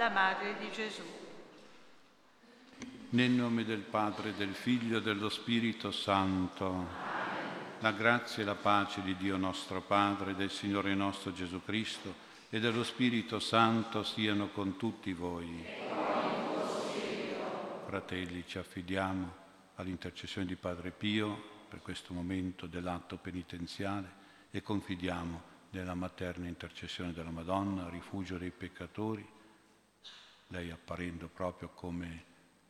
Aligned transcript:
la 0.00 0.08
Madre 0.08 0.56
di 0.56 0.70
Gesù. 0.70 1.02
Nel 3.10 3.30
nome 3.32 3.66
del 3.66 3.80
Padre, 3.82 4.34
del 4.34 4.54
Figlio 4.54 4.96
e 4.96 5.02
dello 5.02 5.28
Spirito 5.28 5.90
Santo, 5.90 6.86
la 7.80 7.92
grazia 7.92 8.42
e 8.42 8.46
la 8.46 8.54
pace 8.54 9.02
di 9.02 9.14
Dio 9.14 9.36
nostro 9.36 9.82
Padre, 9.82 10.34
del 10.34 10.50
Signore 10.50 10.94
nostro 10.94 11.34
Gesù 11.34 11.62
Cristo 11.62 12.14
e 12.48 12.60
dello 12.60 12.82
Spirito 12.82 13.38
Santo 13.40 14.02
siano 14.02 14.48
con 14.48 14.78
tutti 14.78 15.12
voi. 15.12 15.66
Fratelli, 17.84 18.44
ci 18.46 18.56
affidiamo 18.56 19.34
all'intercessione 19.74 20.46
di 20.46 20.56
Padre 20.56 20.92
Pio 20.92 21.66
per 21.68 21.82
questo 21.82 22.14
momento 22.14 22.66
dell'atto 22.66 23.18
penitenziale 23.18 24.08
e 24.50 24.62
confidiamo 24.62 25.42
nella 25.72 25.94
materna 25.94 26.48
intercessione 26.48 27.12
della 27.12 27.28
Madonna, 27.28 27.90
rifugio 27.90 28.38
dei 28.38 28.50
peccatori, 28.50 29.38
lei 30.50 30.70
apparendo 30.70 31.28
proprio 31.28 31.70
come 31.74 32.24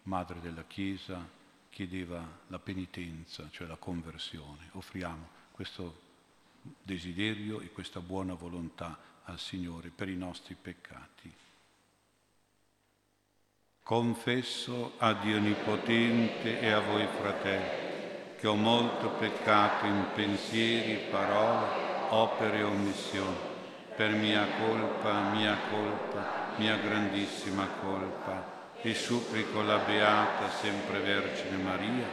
madre 0.04 0.40
della 0.40 0.64
Chiesa 0.64 1.38
chiedeva 1.68 2.26
la 2.48 2.58
penitenza, 2.58 3.48
cioè 3.50 3.66
la 3.66 3.76
conversione. 3.76 4.68
Offriamo 4.72 5.28
questo 5.52 6.08
desiderio 6.82 7.60
e 7.60 7.70
questa 7.70 8.00
buona 8.00 8.34
volontà 8.34 8.98
al 9.24 9.38
Signore 9.38 9.90
per 9.90 10.08
i 10.08 10.16
nostri 10.16 10.56
peccati. 10.60 11.32
Confesso 13.82 14.92
a 14.98 15.14
Dio 15.14 15.36
Onnipotente 15.36 16.60
e 16.60 16.70
a 16.70 16.80
voi 16.80 17.06
fratelli 17.06 17.88
che 18.36 18.46
ho 18.46 18.54
molto 18.54 19.10
peccato 19.10 19.84
in 19.86 20.06
pensieri, 20.14 21.10
parole, 21.10 22.08
opere 22.10 22.58
e 22.58 22.62
omissioni, 22.62 23.36
per 23.94 24.12
mia 24.12 24.46
colpa, 24.56 25.30
mia 25.30 25.58
colpa, 25.68 26.39
mia 26.60 26.76
grandissima 26.76 27.66
colpa, 27.80 28.74
e 28.82 28.92
supplico 28.92 29.62
la 29.62 29.78
Beata 29.78 30.50
sempre 30.50 31.00
Vergine 31.00 31.56
Maria, 31.56 32.06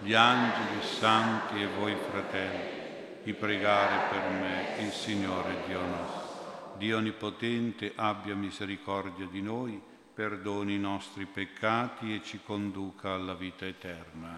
gli 0.00 0.12
angeli 0.12 0.82
santi 0.82 1.62
e 1.62 1.68
voi 1.68 1.94
fratelli, 2.10 3.22
di 3.22 3.32
pregare 3.32 4.10
per 4.10 4.30
me 4.30 4.84
il 4.84 4.90
Signore 4.90 5.62
Dio 5.68 5.80
nostro. 5.86 6.74
Dio 6.78 6.96
Onnipotente 6.96 7.92
abbia 7.94 8.34
misericordia 8.34 9.26
di 9.26 9.40
noi, 9.40 9.80
perdoni 10.12 10.74
i 10.74 10.80
nostri 10.80 11.26
peccati 11.26 12.12
e 12.12 12.22
ci 12.24 12.40
conduca 12.44 13.12
alla 13.12 13.34
vita 13.34 13.66
eterna. 13.66 14.36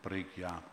Preghiamo. 0.00 0.70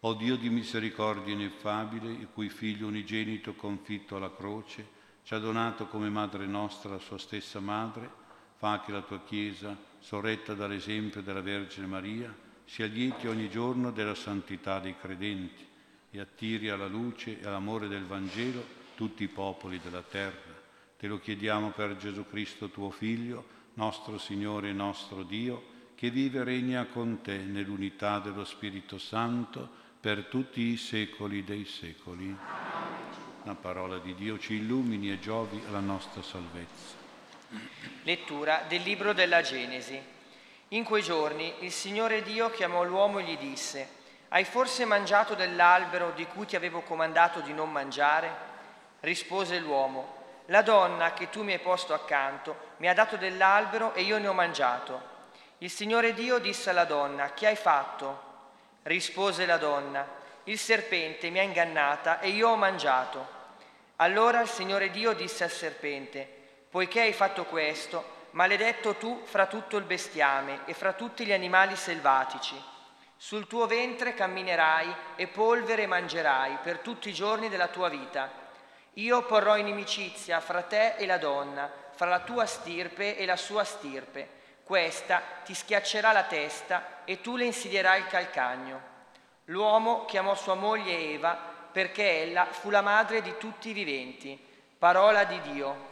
O 0.00 0.14
Dio 0.14 0.36
di 0.36 0.48
misericordia 0.48 1.34
ineffabile, 1.34 2.10
il 2.10 2.28
cui 2.32 2.48
Figlio 2.48 2.86
unigenito 2.86 3.54
confitto 3.54 4.16
alla 4.16 4.34
croce 4.34 5.00
ci 5.22 5.34
ha 5.34 5.38
donato 5.38 5.86
come 5.86 6.08
madre 6.08 6.46
nostra 6.46 6.90
la 6.90 6.98
sua 6.98 7.18
stessa 7.18 7.60
madre, 7.60 8.10
fa 8.56 8.80
che 8.80 8.92
la 8.92 9.02
tua 9.02 9.20
Chiesa, 9.20 9.76
sorretta 9.98 10.54
dall'esempio 10.54 11.22
della 11.22 11.40
Vergine 11.40 11.86
Maria, 11.86 12.34
sia 12.64 12.86
lieti 12.86 13.26
ogni 13.26 13.48
giorno 13.48 13.90
della 13.90 14.14
santità 14.14 14.80
dei 14.80 14.96
credenti 14.98 15.66
e 16.10 16.20
attiri 16.20 16.68
alla 16.68 16.86
luce 16.86 17.40
e 17.40 17.46
all'amore 17.46 17.88
del 17.88 18.04
Vangelo 18.04 18.80
tutti 18.94 19.22
i 19.22 19.28
popoli 19.28 19.80
della 19.82 20.02
terra. 20.02 20.60
Te 20.96 21.06
lo 21.06 21.18
chiediamo 21.18 21.70
per 21.70 21.96
Gesù 21.96 22.26
Cristo 22.28 22.68
tuo 22.68 22.90
Figlio, 22.90 23.44
nostro 23.74 24.18
Signore 24.18 24.68
e 24.68 24.72
nostro 24.72 25.22
Dio, 25.22 25.70
che 25.94 26.10
vive 26.10 26.40
e 26.40 26.44
regna 26.44 26.86
con 26.86 27.20
te 27.22 27.38
nell'unità 27.38 28.18
dello 28.18 28.44
Spirito 28.44 28.98
Santo, 28.98 29.80
per 30.00 30.24
tutti 30.24 30.60
i 30.60 30.76
secoli 30.76 31.44
dei 31.44 31.64
secoli. 31.64 32.36
La 33.44 33.56
parola 33.60 33.98
di 33.98 34.14
Dio 34.14 34.38
ci 34.38 34.54
illumini 34.54 35.10
e 35.10 35.18
giovi 35.18 35.60
alla 35.66 35.80
nostra 35.80 36.22
salvezza. 36.22 36.94
Lettura 38.04 38.62
del 38.68 38.82
libro 38.82 39.12
della 39.12 39.42
Genesi. 39.42 40.00
In 40.68 40.84
quei 40.84 41.02
giorni 41.02 41.52
il 41.58 41.72
Signore 41.72 42.22
Dio 42.22 42.50
chiamò 42.50 42.84
l'uomo 42.84 43.18
e 43.18 43.24
gli 43.24 43.36
disse, 43.36 43.88
Hai 44.28 44.44
forse 44.44 44.84
mangiato 44.84 45.34
dell'albero 45.34 46.12
di 46.14 46.24
cui 46.26 46.46
ti 46.46 46.54
avevo 46.54 46.82
comandato 46.82 47.40
di 47.40 47.52
non 47.52 47.72
mangiare? 47.72 48.30
Rispose 49.00 49.58
l'uomo, 49.58 50.20
La 50.46 50.62
donna 50.62 51.12
che 51.12 51.28
tu 51.28 51.42
mi 51.42 51.52
hai 51.52 51.58
posto 51.58 51.94
accanto 51.94 52.70
mi 52.76 52.88
ha 52.88 52.94
dato 52.94 53.16
dell'albero 53.16 53.92
e 53.94 54.02
io 54.02 54.18
ne 54.18 54.28
ho 54.28 54.32
mangiato. 54.32 55.10
Il 55.58 55.70
Signore 55.70 56.14
Dio 56.14 56.38
disse 56.38 56.70
alla 56.70 56.84
donna, 56.84 57.32
Che 57.32 57.48
hai 57.48 57.56
fatto? 57.56 58.30
Rispose 58.84 59.46
la 59.46 59.56
donna, 59.56 60.20
il 60.44 60.58
serpente 60.58 61.30
mi 61.30 61.38
ha 61.38 61.42
ingannata 61.42 62.18
e 62.18 62.30
io 62.30 62.48
ho 62.48 62.56
mangiato. 62.56 63.40
Allora 63.96 64.40
il 64.40 64.48
Signore 64.48 64.90
Dio 64.90 65.12
disse 65.12 65.44
al 65.44 65.50
serpente, 65.50 66.28
poiché 66.70 67.02
hai 67.02 67.12
fatto 67.12 67.44
questo, 67.44 68.20
maledetto 68.30 68.94
tu 68.94 69.22
fra 69.24 69.46
tutto 69.46 69.76
il 69.76 69.84
bestiame 69.84 70.60
e 70.64 70.74
fra 70.74 70.92
tutti 70.92 71.24
gli 71.24 71.32
animali 71.32 71.76
selvatici. 71.76 72.60
Sul 73.16 73.46
tuo 73.46 73.66
ventre 73.66 74.14
camminerai 74.14 74.94
e 75.16 75.28
polvere 75.28 75.86
mangerai 75.86 76.58
per 76.62 76.78
tutti 76.78 77.08
i 77.08 77.14
giorni 77.14 77.48
della 77.48 77.68
tua 77.68 77.88
vita. 77.88 78.30
Io 78.94 79.22
porrò 79.22 79.56
inimicizia 79.56 80.40
fra 80.40 80.62
te 80.62 80.94
e 80.96 81.06
la 81.06 81.18
donna, 81.18 81.70
fra 81.92 82.06
la 82.06 82.20
tua 82.20 82.46
stirpe 82.46 83.16
e 83.16 83.24
la 83.24 83.36
sua 83.36 83.64
stirpe 83.64 84.40
questa 84.72 85.20
ti 85.44 85.54
schiaccerà 85.54 86.12
la 86.12 86.22
testa 86.22 87.04
e 87.04 87.20
tu 87.20 87.36
le 87.36 87.44
insidierai 87.44 88.00
il 88.00 88.06
calcagno. 88.06 88.80
L'uomo 89.46 90.06
chiamò 90.06 90.34
sua 90.34 90.54
moglie 90.54 90.96
Eva 90.96 91.51
perché 91.72 92.22
ella 92.22 92.46
fu 92.46 92.70
la 92.70 92.82
madre 92.82 93.22
di 93.22 93.34
tutti 93.38 93.70
i 93.70 93.72
viventi. 93.72 94.38
Parola 94.78 95.24
di 95.24 95.40
Dio. 95.40 95.90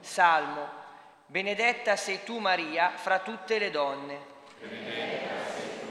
Salmo. 0.00 0.82
Benedetta 1.26 1.96
sei 1.96 2.22
tu 2.24 2.38
Maria 2.38 2.90
fra 2.94 3.20
tutte 3.20 3.58
le 3.58 3.70
donne. 3.70 4.18
Benedetta 4.60 5.44
sei 5.46 5.78
tu. 5.78 5.84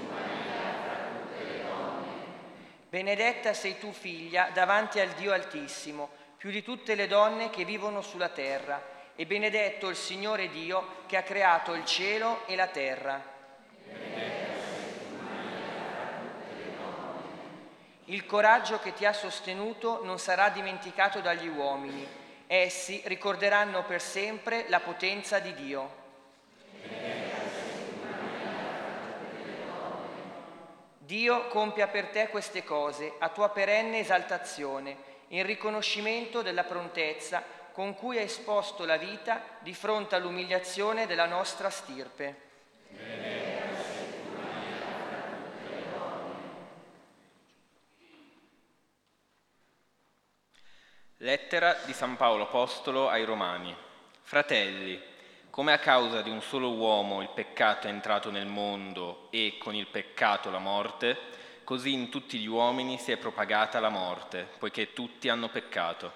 Benedetta 2.89 3.53
figlia 3.91 4.49
davanti 4.53 4.99
al 4.99 5.09
Dio 5.09 5.33
Altissimo, 5.33 6.09
più 6.37 6.51
di 6.51 6.61
tutte 6.61 6.93
le 6.93 7.07
donne 7.07 7.49
che 7.49 7.65
vivono 7.65 8.01
sulla 8.01 8.29
terra 8.29 8.91
e 9.15 9.25
benedetto 9.25 9.89
il 9.89 9.95
Signore 9.95 10.49
Dio 10.49 11.01
che 11.07 11.17
ha 11.17 11.23
creato 11.23 11.73
il 11.73 11.85
cielo 11.85 12.45
e 12.47 12.55
la 12.55 12.67
terra. 12.67 13.21
Il 18.05 18.25
coraggio 18.25 18.79
che 18.79 18.93
ti 18.93 19.05
ha 19.05 19.13
sostenuto 19.13 20.03
non 20.03 20.19
sarà 20.19 20.49
dimenticato 20.49 21.21
dagli 21.21 21.47
uomini. 21.47 22.05
Essi 22.47 23.01
ricorderanno 23.05 23.85
per 23.85 24.01
sempre 24.01 24.65
la 24.67 24.81
potenza 24.81 25.39
di 25.39 25.53
Dio. 25.53 26.01
Dio 30.97 31.47
compia 31.47 31.87
per 31.87 32.07
te 32.07 32.27
queste 32.27 32.63
cose 32.63 33.13
a 33.19 33.29
tua 33.29 33.49
perenne 33.49 33.99
esaltazione, 33.99 34.97
in 35.29 35.45
riconoscimento 35.45 36.41
della 36.41 36.63
prontezza 36.63 37.41
con 37.71 37.95
cui 37.95 38.17
hai 38.17 38.25
esposto 38.25 38.85
la 38.85 38.97
vita 38.97 39.41
di 39.59 39.73
fronte 39.73 40.15
all'umiliazione 40.15 41.07
della 41.07 41.25
nostra 41.25 41.69
stirpe. 41.69 42.51
Lettera 51.23 51.77
di 51.85 51.93
San 51.93 52.17
Paolo 52.17 52.43
Apostolo 52.43 53.07
ai 53.07 53.23
Romani. 53.23 53.73
Fratelli, 54.23 55.01
come 55.49 55.71
a 55.71 55.77
causa 55.77 56.21
di 56.21 56.29
un 56.29 56.41
solo 56.41 56.73
uomo 56.73 57.21
il 57.21 57.29
peccato 57.33 57.87
è 57.87 57.89
entrato 57.89 58.29
nel 58.29 58.45
mondo 58.45 59.29
e 59.29 59.55
con 59.57 59.73
il 59.73 59.87
peccato 59.87 60.51
la 60.51 60.59
morte, 60.59 61.17
così 61.63 61.93
in 61.93 62.09
tutti 62.09 62.37
gli 62.39 62.47
uomini 62.47 62.97
si 62.97 63.13
è 63.13 63.15
propagata 63.15 63.79
la 63.79 63.87
morte, 63.87 64.45
poiché 64.59 64.91
tutti 64.91 65.29
hanno 65.29 65.47
peccato. 65.47 66.11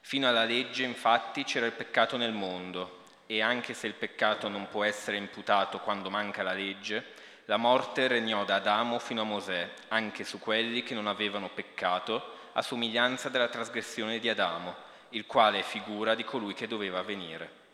Fino 0.00 0.28
alla 0.28 0.44
legge, 0.44 0.84
infatti, 0.84 1.42
c'era 1.42 1.66
il 1.66 1.72
peccato 1.72 2.16
nel 2.16 2.32
mondo 2.32 3.00
e 3.26 3.42
anche 3.42 3.74
se 3.74 3.88
il 3.88 3.94
peccato 3.94 4.46
non 4.46 4.68
può 4.68 4.84
essere 4.84 5.16
imputato 5.16 5.80
quando 5.80 6.08
manca 6.08 6.44
la 6.44 6.52
legge, 6.52 7.04
la 7.46 7.56
morte 7.56 8.06
regnò 8.06 8.44
da 8.44 8.54
Adamo 8.54 9.00
fino 9.00 9.22
a 9.22 9.24
Mosè, 9.24 9.70
anche 9.88 10.22
su 10.22 10.38
quelli 10.38 10.84
che 10.84 10.94
non 10.94 11.08
avevano 11.08 11.48
peccato, 11.48 12.34
a 12.56 12.62
somiglianza 12.62 13.28
della 13.28 13.48
trasgressione 13.48 14.18
di 14.18 14.30
Adamo, 14.30 14.74
il 15.10 15.26
quale 15.26 15.58
è 15.58 15.62
figura 15.62 16.14
di 16.14 16.24
colui 16.24 16.54
che 16.54 16.66
doveva 16.66 17.02
venire. 17.02 17.64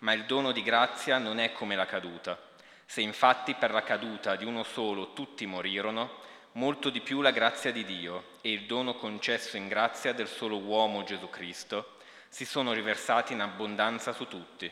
Ma 0.00 0.12
il 0.12 0.26
dono 0.26 0.52
di 0.52 0.62
grazia 0.62 1.16
non 1.16 1.38
è 1.38 1.52
come 1.52 1.74
la 1.74 1.86
caduta. 1.86 2.38
Se 2.84 3.00
infatti 3.00 3.54
per 3.54 3.70
la 3.70 3.82
caduta 3.82 4.36
di 4.36 4.44
uno 4.44 4.62
solo 4.62 5.14
tutti 5.14 5.46
morirono, 5.46 6.20
molto 6.52 6.90
di 6.90 7.00
più 7.00 7.22
la 7.22 7.30
grazia 7.30 7.72
di 7.72 7.82
Dio 7.84 8.34
e 8.42 8.52
il 8.52 8.66
dono 8.66 8.94
concesso 8.96 9.56
in 9.56 9.68
grazia 9.68 10.12
del 10.12 10.28
solo 10.28 10.58
uomo 10.58 11.02
Gesù 11.02 11.30
Cristo 11.30 11.94
si 12.28 12.44
sono 12.44 12.74
riversati 12.74 13.32
in 13.32 13.40
abbondanza 13.40 14.12
su 14.12 14.28
tutti. 14.28 14.70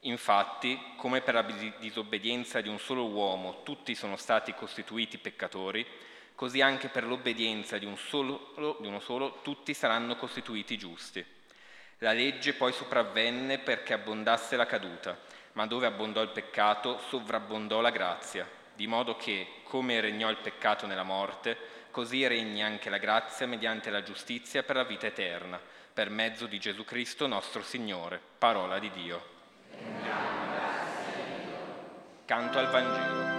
Infatti, 0.00 0.80
come 0.96 1.20
per 1.20 1.34
la 1.34 1.46
disobbedienza 1.78 2.60
di 2.60 2.68
un 2.68 2.80
solo 2.80 3.06
uomo 3.06 3.62
tutti 3.62 3.94
sono 3.94 4.16
stati 4.16 4.52
costituiti 4.52 5.18
peccatori, 5.18 5.86
così 6.36 6.60
anche 6.60 6.88
per 6.88 7.04
l'obbedienza 7.04 7.78
di, 7.78 7.86
un 7.86 7.96
solo, 7.96 8.76
di 8.78 8.86
uno 8.86 9.00
solo 9.00 9.40
tutti 9.42 9.74
saranno 9.74 10.14
costituiti 10.14 10.78
giusti. 10.78 11.24
La 11.98 12.12
legge 12.12 12.52
poi 12.52 12.72
sopravvenne 12.72 13.58
perché 13.58 13.94
abbondasse 13.94 14.54
la 14.54 14.66
caduta, 14.66 15.18
ma 15.52 15.66
dove 15.66 15.86
abbondò 15.86 16.20
il 16.20 16.28
peccato, 16.28 17.00
sovrabbondò 17.08 17.80
la 17.80 17.90
grazia, 17.90 18.48
di 18.74 18.86
modo 18.86 19.16
che, 19.16 19.48
come 19.64 20.00
regnò 20.00 20.28
il 20.28 20.36
peccato 20.36 20.86
nella 20.86 21.02
morte, 21.02 21.56
così 21.90 22.26
regni 22.26 22.62
anche 22.62 22.90
la 22.90 22.98
grazia 22.98 23.46
mediante 23.46 23.88
la 23.88 24.02
giustizia 24.02 24.62
per 24.62 24.76
la 24.76 24.84
vita 24.84 25.06
eterna, 25.06 25.58
per 25.92 26.10
mezzo 26.10 26.46
di 26.46 26.60
Gesù 26.60 26.84
Cristo 26.84 27.26
nostro 27.26 27.62
Signore. 27.62 28.20
Parola 28.36 28.78
di 28.78 28.90
Dio. 28.90 29.34
Canto 32.26 32.58
al 32.58 32.70
Vangelo. 32.70 33.35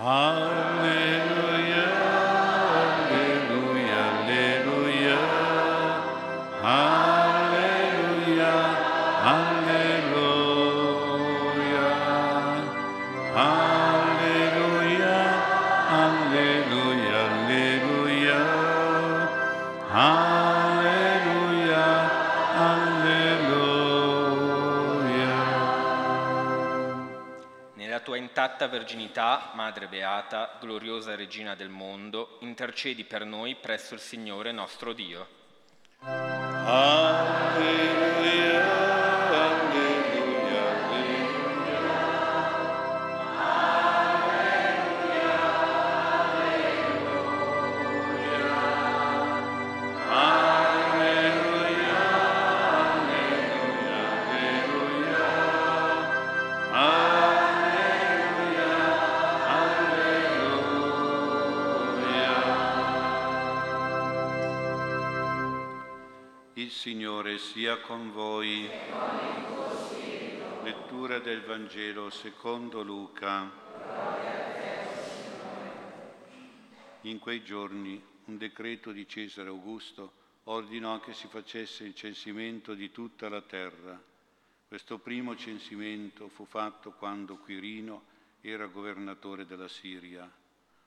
Alleluia. 0.00 1.27
Intatta 28.58 28.76
verginità, 28.76 29.50
Madre 29.54 29.86
Beata, 29.86 30.56
gloriosa 30.58 31.14
Regina 31.14 31.54
del 31.54 31.68
mondo, 31.68 32.38
intercedi 32.40 33.04
per 33.04 33.24
noi 33.24 33.54
presso 33.54 33.94
il 33.94 34.00
Signore 34.00 34.50
nostro 34.50 34.92
Dio. 34.92 35.28
Alleluia. 36.64 38.07
Sia 67.38 67.78
con 67.78 68.10
voi. 68.12 68.68
Lettura 70.64 71.20
del 71.20 71.42
Vangelo 71.44 72.10
secondo 72.10 72.82
Luca. 72.82 73.50
In 77.02 77.18
quei 77.20 77.44
giorni 77.44 78.02
un 78.24 78.36
decreto 78.36 78.90
di 78.90 79.06
Cesare 79.06 79.48
Augusto 79.48 80.12
ordinò 80.44 80.98
che 80.98 81.14
si 81.14 81.28
facesse 81.28 81.84
il 81.84 81.94
censimento 81.94 82.74
di 82.74 82.90
tutta 82.90 83.28
la 83.28 83.40
terra. 83.40 84.02
Questo 84.66 84.98
primo 84.98 85.36
censimento 85.36 86.28
fu 86.28 86.44
fatto 86.44 86.90
quando 86.90 87.36
Quirino 87.36 88.02
era 88.40 88.66
governatore 88.66 89.46
della 89.46 89.68
Siria. 89.68 90.30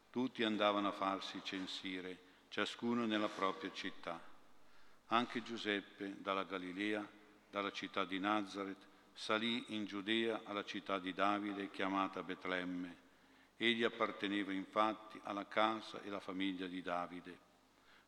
Tutti 0.09 0.43
andavano 0.43 0.89
a 0.89 0.91
farsi 0.91 1.39
censire, 1.43 2.17
ciascuno 2.49 3.05
nella 3.05 3.29
propria 3.29 3.71
città. 3.71 4.30
Anche 5.13 5.43
Giuseppe 5.43 6.15
dalla 6.21 6.45
Galilea, 6.45 7.05
dalla 7.49 7.71
città 7.71 8.05
di 8.05 8.17
Nazareth, 8.17 8.87
salì 9.11 9.75
in 9.75 9.83
Giudea 9.83 10.43
alla 10.45 10.63
città 10.63 10.99
di 10.99 11.13
Davide 11.13 11.69
chiamata 11.69 12.23
Betlemme. 12.23 12.95
Egli 13.57 13.83
apparteneva 13.83 14.53
infatti 14.53 15.19
alla 15.23 15.45
casa 15.47 16.01
e 16.01 16.07
alla 16.07 16.21
famiglia 16.21 16.65
di 16.65 16.81
Davide. 16.81 17.37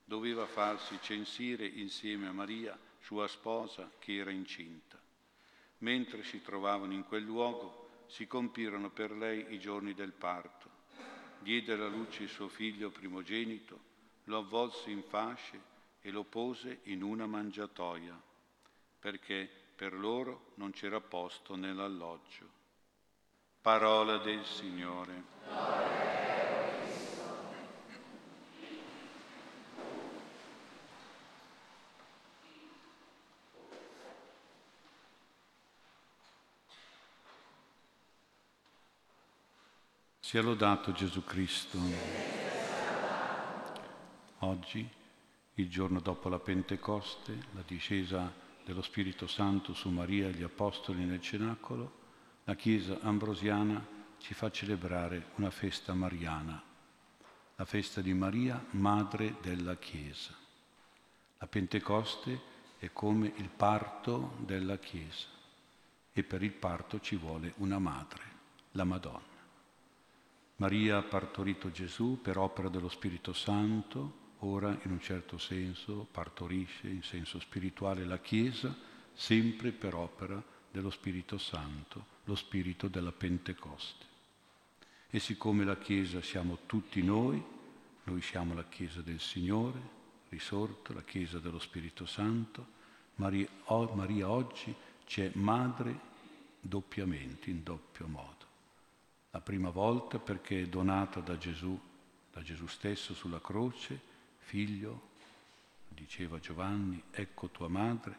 Doveva 0.05 0.45
farsi 0.45 0.97
censire 1.01 1.65
insieme 1.65 2.27
a 2.27 2.31
Maria, 2.31 2.79
sua 3.01 3.27
sposa, 3.27 3.91
che 3.99 4.15
era 4.15 4.31
incinta. 4.31 4.97
Mentre 5.79 6.23
si 6.23 6.41
trovavano 6.41 6.93
in 6.93 7.03
quel 7.03 7.23
luogo, 7.23 8.05
si 8.07 8.27
compirono 8.27 8.91
per 8.91 9.11
lei 9.11 9.53
i 9.53 9.59
giorni 9.59 9.93
del 9.93 10.13
parto. 10.13 10.69
Diede 11.39 11.73
alla 11.73 11.89
luce 11.89 12.23
il 12.23 12.29
suo 12.29 12.47
figlio 12.47 12.91
primogenito, 12.91 13.77
lo 14.23 14.37
avvolse 14.37 14.89
in 14.89 15.03
fasce 15.03 15.71
e 16.05 16.11
lo 16.11 16.25
pose 16.25 16.81
in 16.83 17.01
una 17.01 17.25
mangiatoia, 17.25 18.21
perché 18.99 19.49
per 19.73 19.93
loro 19.93 20.51
non 20.55 20.71
c'era 20.71 20.99
posto 20.99 21.55
nell'alloggio. 21.55 22.45
Parola 23.61 24.17
del 24.17 24.43
Signore. 24.43 25.23
Sia 40.19 40.41
lodato 40.41 40.91
Gesù 40.91 41.23
Cristo. 41.23 41.79
Oggi 44.39 45.01
il 45.55 45.69
giorno 45.69 45.99
dopo 45.99 46.29
la 46.29 46.39
Pentecoste, 46.39 47.37
la 47.51 47.63
discesa 47.65 48.31
dello 48.65 48.81
Spirito 48.81 49.27
Santo 49.27 49.73
su 49.73 49.89
Maria 49.89 50.27
e 50.27 50.31
gli 50.31 50.43
Apostoli 50.43 51.03
nel 51.03 51.21
Cenacolo, 51.21 52.01
la 52.45 52.55
Chiesa 52.55 52.99
ambrosiana 53.01 53.85
ci 54.17 54.33
fa 54.33 54.49
celebrare 54.49 55.31
una 55.35 55.51
festa 55.51 55.93
mariana, 55.93 56.61
la 57.55 57.65
festa 57.65 58.01
di 58.01 58.13
Maria, 58.13 58.65
madre 58.71 59.35
della 59.41 59.77
Chiesa. 59.77 60.33
La 61.37 61.47
Pentecoste 61.47 62.51
è 62.79 62.91
come 62.91 63.33
il 63.35 63.49
parto 63.49 64.37
della 64.39 64.77
Chiesa 64.77 65.27
e 66.11 66.23
per 66.23 66.41
il 66.41 66.53
parto 66.53 66.99
ci 66.99 67.15
vuole 67.15 67.53
una 67.57 67.79
madre, 67.79 68.23
la 68.71 68.85
Madonna. 68.85 69.31
Maria 70.57 70.97
ha 70.97 71.03
partorito 71.03 71.69
Gesù 71.69 72.19
per 72.21 72.37
opera 72.37 72.69
dello 72.69 72.89
Spirito 72.89 73.33
Santo, 73.33 74.21
ora 74.43 74.77
in 74.83 74.91
un 74.91 74.99
certo 74.99 75.37
senso 75.37 76.07
partorisce 76.11 76.87
in 76.87 77.01
senso 77.01 77.39
spirituale 77.39 78.05
la 78.05 78.19
Chiesa, 78.19 78.75
sempre 79.13 79.71
per 79.71 79.95
opera 79.95 80.41
dello 80.69 80.89
Spirito 80.89 81.37
Santo, 81.37 82.05
lo 82.25 82.35
Spirito 82.35 82.87
della 82.87 83.11
Pentecoste. 83.11 84.05
E 85.09 85.19
siccome 85.19 85.63
la 85.63 85.77
Chiesa 85.77 86.21
siamo 86.21 86.59
tutti 86.65 87.01
noi, 87.03 87.41
noi 88.03 88.21
siamo 88.21 88.53
la 88.53 88.67
Chiesa 88.67 89.01
del 89.01 89.19
Signore, 89.19 89.79
risorto, 90.29 90.93
la 90.93 91.03
Chiesa 91.03 91.39
dello 91.39 91.59
Spirito 91.59 92.05
Santo, 92.05 92.81
Maria, 93.15 93.47
o, 93.65 93.93
Maria 93.93 94.29
oggi 94.29 94.73
c'è 95.05 95.31
madre 95.35 96.11
doppiamente, 96.59 97.49
in 97.49 97.61
doppio 97.63 98.07
modo. 98.07 98.31
La 99.31 99.41
prima 99.41 99.69
volta 99.69 100.19
perché 100.19 100.63
è 100.63 100.67
donata 100.67 101.19
da 101.19 101.37
Gesù, 101.37 101.79
da 102.31 102.41
Gesù 102.41 102.65
stesso 102.67 103.13
sulla 103.13 103.39
croce, 103.39 104.11
figlio, 104.43 105.09
diceva 105.87 106.39
Giovanni, 106.39 107.01
ecco 107.11 107.49
tua 107.49 107.67
madre, 107.67 108.17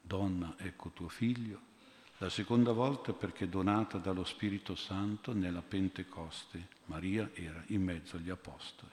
donna, 0.00 0.54
ecco 0.58 0.90
tuo 0.90 1.08
figlio. 1.08 1.74
La 2.18 2.30
seconda 2.30 2.72
volta 2.72 3.12
perché 3.12 3.48
donata 3.48 3.98
dallo 3.98 4.24
Spirito 4.24 4.74
Santo 4.74 5.34
nella 5.34 5.62
Pentecoste, 5.62 6.66
Maria 6.86 7.30
era 7.34 7.62
in 7.68 7.82
mezzo 7.82 8.16
agli 8.16 8.30
Apostoli. 8.30 8.92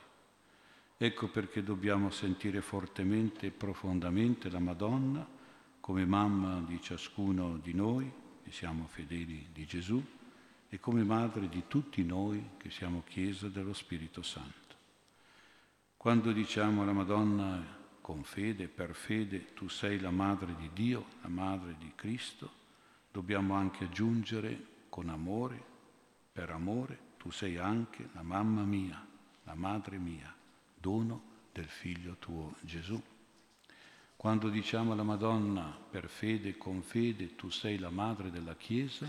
Ecco 0.98 1.30
perché 1.30 1.64
dobbiamo 1.64 2.10
sentire 2.10 2.62
fortemente 2.62 3.48
e 3.48 3.52
profondamente 3.52 4.50
la 4.50 4.60
Madonna 4.60 5.26
come 5.80 6.06
mamma 6.06 6.62
di 6.62 6.82
ciascuno 6.82 7.58
di 7.58 7.74
noi, 7.74 8.12
che 8.44 8.52
siamo 8.52 8.88
fedeli 8.88 9.48
di 9.52 9.66
Gesù, 9.66 10.02
e 10.70 10.80
come 10.80 11.04
madre 11.04 11.50
di 11.50 11.64
tutti 11.68 12.04
noi 12.04 12.52
che 12.58 12.72
siamo 12.72 13.04
Chiesa 13.06 13.48
dello 13.48 13.74
Spirito 13.74 14.22
Santo. 14.22 14.63
Quando 16.04 16.34
diciamo 16.34 16.82
alla 16.82 16.92
Madonna 16.92 17.66
con 18.02 18.26
fede, 18.26 18.68
per 18.68 18.94
fede, 18.94 19.54
tu 19.54 19.70
sei 19.70 20.02
la 20.02 20.12
madre 20.12 20.54
di 20.58 20.70
Dio, 20.74 21.06
la 21.22 21.30
madre 21.30 21.78
di 21.80 21.94
Cristo, 21.96 22.52
dobbiamo 23.10 23.54
anche 23.54 23.86
aggiungere 23.86 24.66
con 24.90 25.08
amore, 25.08 25.64
per 26.34 26.50
amore, 26.50 27.14
tu 27.16 27.32
sei 27.32 27.56
anche 27.56 28.10
la 28.12 28.22
mamma 28.22 28.64
mia, 28.64 29.02
la 29.44 29.56
madre 29.56 29.98
mia, 29.98 30.36
dono 30.76 31.22
del 31.54 31.70
figlio 31.70 32.18
tuo 32.20 32.56
Gesù. 32.60 33.02
Quando 34.18 34.50
diciamo 34.50 34.92
alla 34.92 35.04
Madonna 35.04 35.74
per 35.90 36.10
fede, 36.10 36.58
con 36.58 36.82
fede, 36.82 37.36
tu 37.36 37.50
sei 37.50 37.78
la 37.78 37.90
madre 37.90 38.30
della 38.30 38.58
Chiesa, 38.58 39.08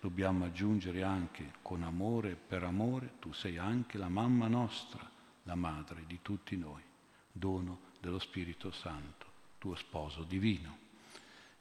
dobbiamo 0.00 0.46
aggiungere 0.46 1.02
anche 1.02 1.52
con 1.60 1.82
amore, 1.82 2.34
per 2.34 2.62
amore, 2.62 3.16
tu 3.18 3.30
sei 3.34 3.58
anche 3.58 3.98
la 3.98 4.08
mamma 4.08 4.48
nostra 4.48 5.18
la 5.44 5.54
madre 5.54 6.04
di 6.06 6.18
tutti 6.22 6.56
noi, 6.56 6.82
dono 7.30 7.88
dello 8.00 8.18
Spirito 8.18 8.70
Santo, 8.70 9.26
tuo 9.58 9.74
sposo 9.74 10.22
divino. 10.22 10.78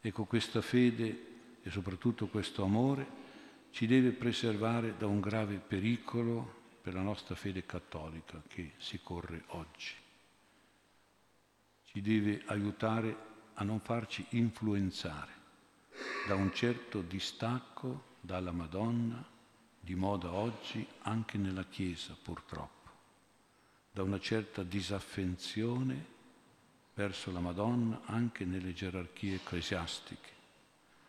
Ecco, 0.02 0.26
questa 0.26 0.62
fede 0.62 1.60
e 1.62 1.70
soprattutto 1.70 2.28
questo 2.28 2.64
amore 2.64 3.28
ci 3.72 3.86
deve 3.86 4.12
preservare 4.12 4.96
da 4.98 5.06
un 5.06 5.20
grave 5.20 5.58
pericolo 5.58 6.58
per 6.82 6.94
la 6.94 7.02
nostra 7.02 7.36
fede 7.36 7.66
cattolica 7.66 8.42
che 8.48 8.74
si 8.78 9.00
corre 9.02 9.44
oggi. 9.48 9.94
Ci 11.84 12.02
deve 12.02 12.44
aiutare 12.46 13.28
a 13.56 13.64
non 13.64 13.80
farci 13.80 14.26
influenzare 14.30 15.38
da 16.28 16.36
un 16.36 16.54
certo 16.54 17.02
distacco 17.02 18.16
dalla 18.22 18.52
Madonna, 18.52 19.24
di 19.80 19.96
moda 19.96 20.32
oggi 20.32 20.86
anche 21.02 21.38
nella 21.38 21.66
Chiesa 21.66 22.16
purtroppo, 22.22 22.79
da 24.00 24.06
una 24.06 24.22
certa 24.22 24.64
disaffezione 24.64 26.06
verso 26.94 27.34
la 27.34 27.42
Madonna 27.42 28.04
anche 28.06 28.46
nelle 28.46 28.72
gerarchie 28.72 29.36
ecclesiastiche, 29.36 30.30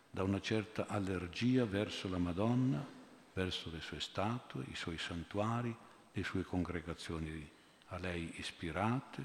da 0.09 0.23
una 0.23 0.41
certa 0.41 0.87
allergia 0.87 1.63
verso 1.63 2.09
la 2.09 2.17
Madonna, 2.17 2.85
verso 3.31 3.69
le 3.71 3.79
sue 3.79 4.01
statue, 4.01 4.65
i 4.69 4.75
suoi 4.75 4.97
santuari, 4.97 5.73
le 6.11 6.23
sue 6.25 6.43
congregazioni 6.43 7.49
a 7.87 7.97
lei 7.97 8.29
ispirate, 8.35 9.23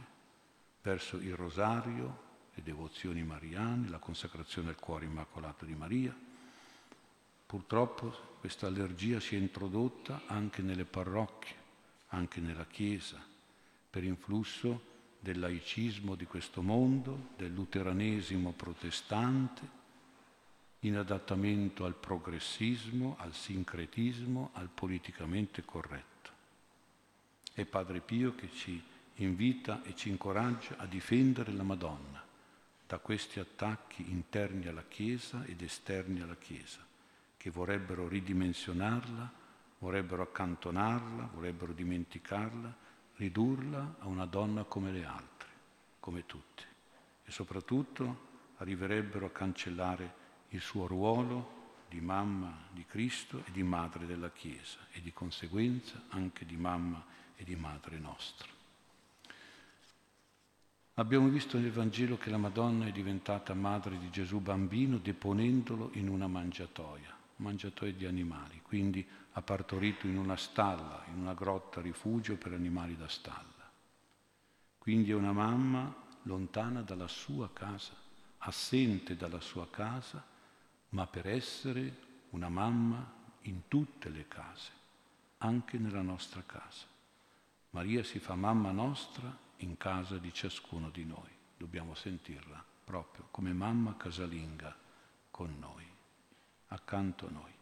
verso 0.80 1.16
il 1.16 1.34
rosario, 1.34 2.22
le 2.54 2.62
devozioni 2.62 3.24
mariane, 3.24 3.88
la 3.88 3.98
consacrazione 3.98 4.68
al 4.68 4.76
cuore 4.76 5.06
immacolato 5.06 5.64
di 5.64 5.74
Maria. 5.74 6.16
Purtroppo 7.46 8.36
questa 8.38 8.68
allergia 8.68 9.18
si 9.18 9.34
è 9.34 9.38
introdotta 9.38 10.22
anche 10.26 10.62
nelle 10.62 10.84
parrocchie, 10.84 11.56
anche 12.10 12.40
nella 12.40 12.66
Chiesa, 12.66 13.25
per 13.96 14.04
influsso 14.04 14.82
del 15.18 15.38
laicismo 15.38 16.16
di 16.16 16.26
questo 16.26 16.60
mondo, 16.60 17.28
del 17.34 17.54
luteranesimo 17.54 18.52
protestante, 18.52 19.66
in 20.80 20.98
adattamento 20.98 21.86
al 21.86 21.94
progressismo, 21.94 23.16
al 23.18 23.32
sincretismo, 23.32 24.50
al 24.52 24.68
politicamente 24.68 25.64
corretto. 25.64 26.30
È 27.54 27.64
Padre 27.64 28.00
Pio 28.00 28.34
che 28.34 28.50
ci 28.52 28.78
invita 29.14 29.82
e 29.82 29.96
ci 29.96 30.10
incoraggia 30.10 30.76
a 30.76 30.84
difendere 30.84 31.52
la 31.52 31.62
Madonna 31.62 32.22
da 32.86 32.98
questi 32.98 33.40
attacchi 33.40 34.10
interni 34.10 34.66
alla 34.66 34.84
Chiesa 34.86 35.42
ed 35.46 35.62
esterni 35.62 36.20
alla 36.20 36.36
Chiesa, 36.36 36.84
che 37.38 37.48
vorrebbero 37.48 38.08
ridimensionarla, 38.08 39.32
vorrebbero 39.78 40.20
accantonarla, 40.20 41.30
vorrebbero 41.32 41.72
dimenticarla, 41.72 42.84
ridurla 43.16 43.96
a 44.00 44.06
una 44.06 44.26
donna 44.26 44.64
come 44.64 44.92
le 44.92 45.04
altre, 45.04 45.48
come 46.00 46.26
tutte, 46.26 46.62
e 47.24 47.30
soprattutto 47.30 48.24
arriverebbero 48.58 49.26
a 49.26 49.30
cancellare 49.30 50.24
il 50.50 50.60
suo 50.60 50.86
ruolo 50.86 51.54
di 51.88 52.00
mamma 52.00 52.66
di 52.70 52.84
Cristo 52.84 53.42
e 53.44 53.50
di 53.52 53.62
madre 53.62 54.06
della 54.06 54.30
Chiesa 54.30 54.78
e 54.92 55.00
di 55.00 55.12
conseguenza 55.12 56.02
anche 56.08 56.44
di 56.44 56.56
mamma 56.56 57.04
e 57.36 57.44
di 57.44 57.56
madre 57.56 57.98
nostra. 57.98 58.48
Abbiamo 60.94 61.28
visto 61.28 61.58
nel 61.58 61.72
Vangelo 61.72 62.16
che 62.16 62.30
la 62.30 62.38
Madonna 62.38 62.86
è 62.86 62.92
diventata 62.92 63.52
madre 63.52 63.98
di 63.98 64.08
Gesù 64.10 64.40
bambino 64.40 64.96
deponendolo 64.96 65.90
in 65.92 66.08
una 66.08 66.26
mangiatoia, 66.26 67.14
mangiatoia 67.36 67.92
di 67.92 68.06
animali, 68.06 68.60
quindi 68.62 69.06
ha 69.36 69.42
partorito 69.42 70.06
in 70.06 70.16
una 70.16 70.36
stalla, 70.36 71.04
in 71.08 71.20
una 71.20 71.34
grotta 71.34 71.82
rifugio 71.82 72.36
per 72.36 72.54
animali 72.54 72.96
da 72.96 73.06
stalla. 73.06 73.70
Quindi 74.78 75.10
è 75.10 75.14
una 75.14 75.32
mamma 75.32 75.94
lontana 76.22 76.80
dalla 76.80 77.06
sua 77.06 77.52
casa, 77.52 77.92
assente 78.38 79.14
dalla 79.14 79.40
sua 79.40 79.68
casa, 79.68 80.24
ma 80.90 81.06
per 81.06 81.26
essere 81.28 81.98
una 82.30 82.48
mamma 82.48 83.12
in 83.42 83.68
tutte 83.68 84.08
le 84.08 84.26
case, 84.26 84.70
anche 85.38 85.76
nella 85.76 86.02
nostra 86.02 86.42
casa. 86.46 86.86
Maria 87.70 88.02
si 88.04 88.18
fa 88.18 88.34
mamma 88.36 88.70
nostra 88.70 89.36
in 89.58 89.76
casa 89.76 90.16
di 90.16 90.32
ciascuno 90.32 90.88
di 90.88 91.04
noi. 91.04 91.30
Dobbiamo 91.58 91.94
sentirla 91.94 92.64
proprio 92.84 93.28
come 93.30 93.52
mamma 93.52 93.98
casalinga 93.98 94.74
con 95.30 95.54
noi, 95.58 95.86
accanto 96.68 97.26
a 97.26 97.30
noi. 97.30 97.55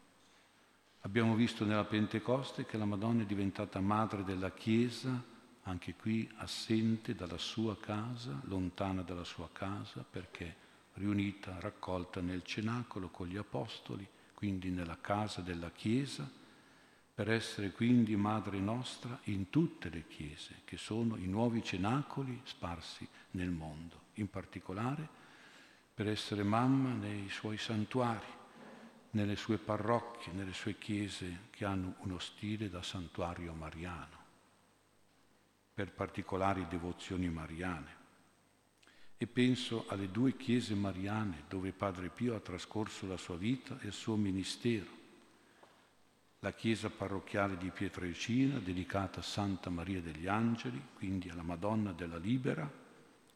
Abbiamo 1.07 1.35
visto 1.35 1.67
nella 1.67 1.85
Pentecoste 1.85 2.65
che 2.65 2.79
la 2.79 2.87
Madonna 2.87 3.25
è 3.25 3.27
diventata 3.27 3.79
madre 3.79 4.25
della 4.25 4.53
Chiesa, 4.53 5.23
anche 5.65 5.95
qui 5.97 6.27
assente 6.37 7.15
dalla 7.15 7.37
sua 7.37 7.79
casa, 7.79 8.41
lontana 8.45 9.03
dalla 9.03 9.23
sua 9.23 9.51
casa, 9.53 10.03
perché 10.03 10.57
riunita, 10.95 11.61
raccolta 11.61 12.23
nel 12.23 12.43
cenacolo 12.43 13.11
con 13.11 13.27
gli 13.27 13.37
apostoli, 13.37 14.09
quindi 14.33 14.71
nella 14.71 14.97
casa 14.99 15.43
della 15.43 15.71
Chiesa, 15.71 16.27
per 17.15 17.31
essere 17.31 17.73
quindi 17.73 18.17
madre 18.17 18.59
nostra 18.59 19.21
in 19.25 19.51
tutte 19.51 19.91
le 19.91 20.07
chiese, 20.07 20.63
che 20.65 20.79
sono 20.79 21.17
i 21.17 21.27
nuovi 21.27 21.63
cenacoli 21.63 22.41
sparsi 22.45 23.07
nel 23.33 23.51
mondo, 23.51 24.05
in 24.15 24.31
particolare 24.31 25.07
per 25.93 26.09
essere 26.09 26.43
mamma 26.43 26.95
nei 26.95 27.29
suoi 27.29 27.59
santuari, 27.59 28.43
nelle 29.15 29.37
sue 29.37 29.59
parrocchie, 29.59 30.33
nelle 30.33 30.53
sue 30.53 30.77
chiese 30.77 31.47
che 31.51 31.65
hanno 31.65 31.95
uno 32.01 32.19
stile 32.19 32.69
da 32.69 32.83
santuario 32.83 33.53
mariano, 33.53 34.23
per 35.73 35.93
particolari 35.93 36.67
devozioni 36.69 37.29
mariane. 37.29 38.03
E 39.17 39.27
penso 39.27 39.87
alle 39.89 40.11
due 40.11 40.37
chiese 40.37 40.75
mariane 40.75 41.45
dove 41.49 41.73
Padre 41.73 42.09
Pio 42.09 42.35
ha 42.35 42.41
trascorso 42.41 43.07
la 43.07 43.17
sua 43.17 43.37
vita 43.37 43.79
e 43.81 43.87
il 43.87 43.93
suo 43.93 44.17
ministero. 44.17 45.03
La 46.41 46.53
chiesa 46.53 46.91
parrocchiale 46.91 47.57
di 47.57 47.71
Pietrelcina, 47.71 48.59
dedicata 48.59 49.21
a 49.21 49.23
Santa 49.23 49.71
Maria 49.71 50.03
degli 50.03 50.27
Angeli, 50.27 50.83
quindi 50.95 51.31
alla 51.31 51.43
Madonna 51.43 51.93
della 51.93 52.19
Libera 52.19 52.69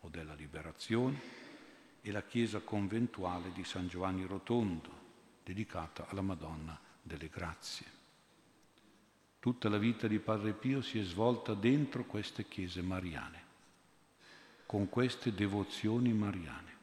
o 0.00 0.08
della 0.08 0.34
Liberazione, 0.34 1.46
e 2.02 2.10
la 2.10 2.22
chiesa 2.22 2.58
conventuale 2.60 3.52
di 3.52 3.64
San 3.64 3.88
Giovanni 3.88 4.26
Rotondo, 4.26 4.97
dedicata 5.48 6.06
alla 6.08 6.20
Madonna 6.20 6.78
delle 7.00 7.30
Grazie. 7.30 7.86
Tutta 9.38 9.70
la 9.70 9.78
vita 9.78 10.06
di 10.06 10.18
Padre 10.18 10.52
Pio 10.52 10.82
si 10.82 10.98
è 10.98 11.02
svolta 11.02 11.54
dentro 11.54 12.04
queste 12.04 12.46
chiese 12.46 12.82
mariane, 12.82 13.42
con 14.66 14.90
queste 14.90 15.32
devozioni 15.32 16.12
mariane. 16.12 16.76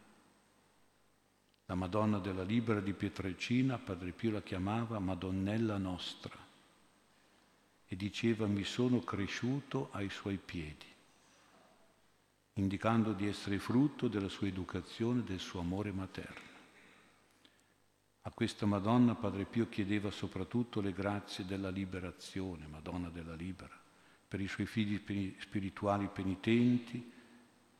La 1.67 1.75
Madonna 1.75 2.17
della 2.17 2.41
Libera 2.41 2.79
di 2.79 2.93
Pietrelcina, 2.93 3.77
Padre 3.77 4.13
Pio 4.13 4.31
la 4.31 4.41
chiamava 4.41 4.97
Madonnella 4.97 5.77
nostra 5.77 6.35
e 7.85 7.95
diceva 7.95 8.47
mi 8.47 8.63
sono 8.63 9.01
cresciuto 9.01 9.89
ai 9.91 10.09
suoi 10.09 10.37
piedi, 10.37 10.87
indicando 12.53 13.13
di 13.13 13.27
essere 13.27 13.59
frutto 13.59 14.07
della 14.07 14.29
sua 14.29 14.47
educazione 14.47 15.19
e 15.19 15.23
del 15.23 15.39
suo 15.39 15.59
amore 15.59 15.91
materno. 15.91 16.54
A 18.27 18.31
questa 18.31 18.65
Madonna 18.65 19.13
Padre 19.13 19.45
Pio 19.45 19.69
chiedeva 19.69 20.09
soprattutto 20.09 20.81
le 20.81 20.93
grazie 20.93 21.45
della 21.45 21.69
liberazione, 21.69 22.65
Madonna 22.65 23.09
della 23.09 23.35
Libera, 23.35 23.79
per 24.27 24.41
i 24.41 24.47
suoi 24.47 24.65
figli 24.65 24.99
spirituali 25.39 26.09
penitenti, 26.11 27.13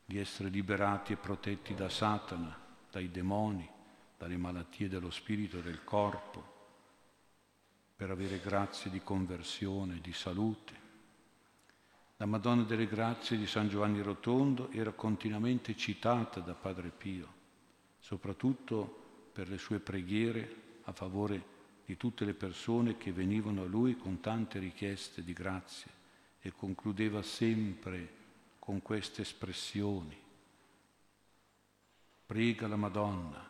di 0.04 0.18
essere 0.18 0.48
liberati 0.48 1.12
e 1.12 1.16
protetti 1.16 1.74
da 1.74 1.88
Satana, 1.88 2.56
dai 2.92 3.10
demoni, 3.10 3.68
dalle 4.16 4.36
malattie 4.36 4.88
dello 4.88 5.10
spirito 5.10 5.58
e 5.58 5.62
del 5.62 5.82
corpo, 5.82 6.54
per 7.96 8.12
avere 8.12 8.38
grazie 8.38 8.88
di 8.88 9.02
conversione, 9.02 10.00
di 10.00 10.12
salute. 10.12 10.74
La 12.18 12.26
Madonna 12.26 12.62
delle 12.62 12.86
Grazie 12.86 13.36
di 13.36 13.48
San 13.48 13.68
Giovanni 13.68 14.00
Rotondo 14.00 14.70
era 14.70 14.92
continuamente 14.92 15.76
citata 15.76 16.38
da 16.38 16.54
Padre 16.54 16.90
Pio, 16.90 17.34
soprattutto 17.98 19.05
per 19.36 19.50
le 19.50 19.58
sue 19.58 19.80
preghiere 19.80 20.78
a 20.84 20.92
favore 20.92 21.44
di 21.84 21.98
tutte 21.98 22.24
le 22.24 22.32
persone 22.32 22.96
che 22.96 23.12
venivano 23.12 23.64
a 23.64 23.66
lui 23.66 23.94
con 23.94 24.18
tante 24.20 24.58
richieste 24.58 25.22
di 25.22 25.34
grazie 25.34 25.90
e 26.40 26.52
concludeva 26.52 27.20
sempre 27.20 28.14
con 28.58 28.80
queste 28.80 29.20
espressioni. 29.20 30.16
Prega 32.24 32.66
la 32.66 32.76
Madonna, 32.76 33.46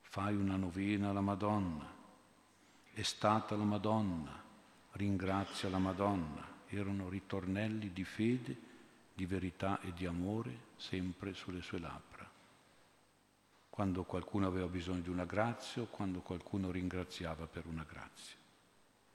fai 0.00 0.34
una 0.34 0.56
novena 0.56 1.10
alla 1.10 1.20
Madonna, 1.20 1.94
è 2.94 3.02
stata 3.02 3.54
la 3.54 3.64
Madonna, 3.64 4.42
ringrazia 4.92 5.68
la 5.68 5.78
Madonna. 5.78 6.60
Erano 6.68 7.10
ritornelli 7.10 7.92
di 7.92 8.04
fede, 8.04 8.56
di 9.12 9.26
verità 9.26 9.78
e 9.82 9.92
di 9.92 10.06
amore 10.06 10.70
sempre 10.76 11.34
sulle 11.34 11.60
sue 11.60 11.80
labbra 11.80 12.11
quando 13.72 14.04
qualcuno 14.04 14.46
aveva 14.46 14.66
bisogno 14.66 15.00
di 15.00 15.08
una 15.08 15.24
grazia 15.24 15.80
o 15.80 15.86
quando 15.86 16.20
qualcuno 16.20 16.70
ringraziava 16.70 17.46
per 17.46 17.64
una 17.64 17.86
grazia. 17.88 18.36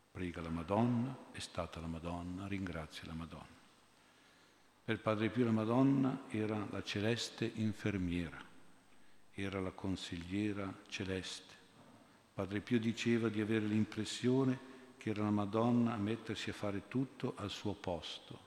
Prega 0.09 0.41
la 0.41 0.49
Madonna, 0.49 1.15
è 1.31 1.37
stata 1.37 1.79
la 1.79 1.85
Madonna, 1.85 2.47
ringrazia 2.47 3.05
la 3.05 3.13
Madonna. 3.13 3.45
Per 4.83 4.99
Padre 4.99 5.29
Pio 5.29 5.45
la 5.45 5.51
Madonna 5.51 6.23
era 6.29 6.65
la 6.71 6.81
celeste 6.81 7.51
infermiera, 7.53 8.43
era 9.31 9.59
la 9.59 9.69
consigliera 9.69 10.73
celeste. 10.87 11.53
Padre 12.33 12.59
Pio 12.61 12.79
diceva 12.79 13.29
di 13.29 13.41
avere 13.41 13.67
l'impressione 13.67 14.59
che 14.97 15.11
era 15.11 15.21
la 15.21 15.29
Madonna 15.29 15.93
a 15.93 15.97
mettersi 15.97 16.49
a 16.49 16.53
fare 16.53 16.87
tutto 16.87 17.35
al 17.37 17.51
suo 17.51 17.73
posto, 17.73 18.39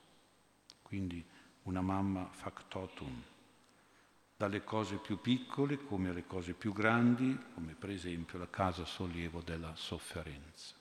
quindi 0.83 1.25
una 1.63 1.81
mamma 1.81 2.29
factotum, 2.33 3.23
dalle 4.41 4.65
cose 4.65 4.97
più 4.97 5.21
piccole 5.21 5.85
come 5.85 6.09
alle 6.09 6.27
cose 6.27 6.55
più 6.55 6.73
grandi, 6.73 7.39
come 7.53 7.75
per 7.75 7.91
esempio 7.91 8.39
la 8.39 8.49
casa 8.49 8.87
sollievo 8.87 9.43
della 9.43 9.75
sofferenza. 9.75 10.75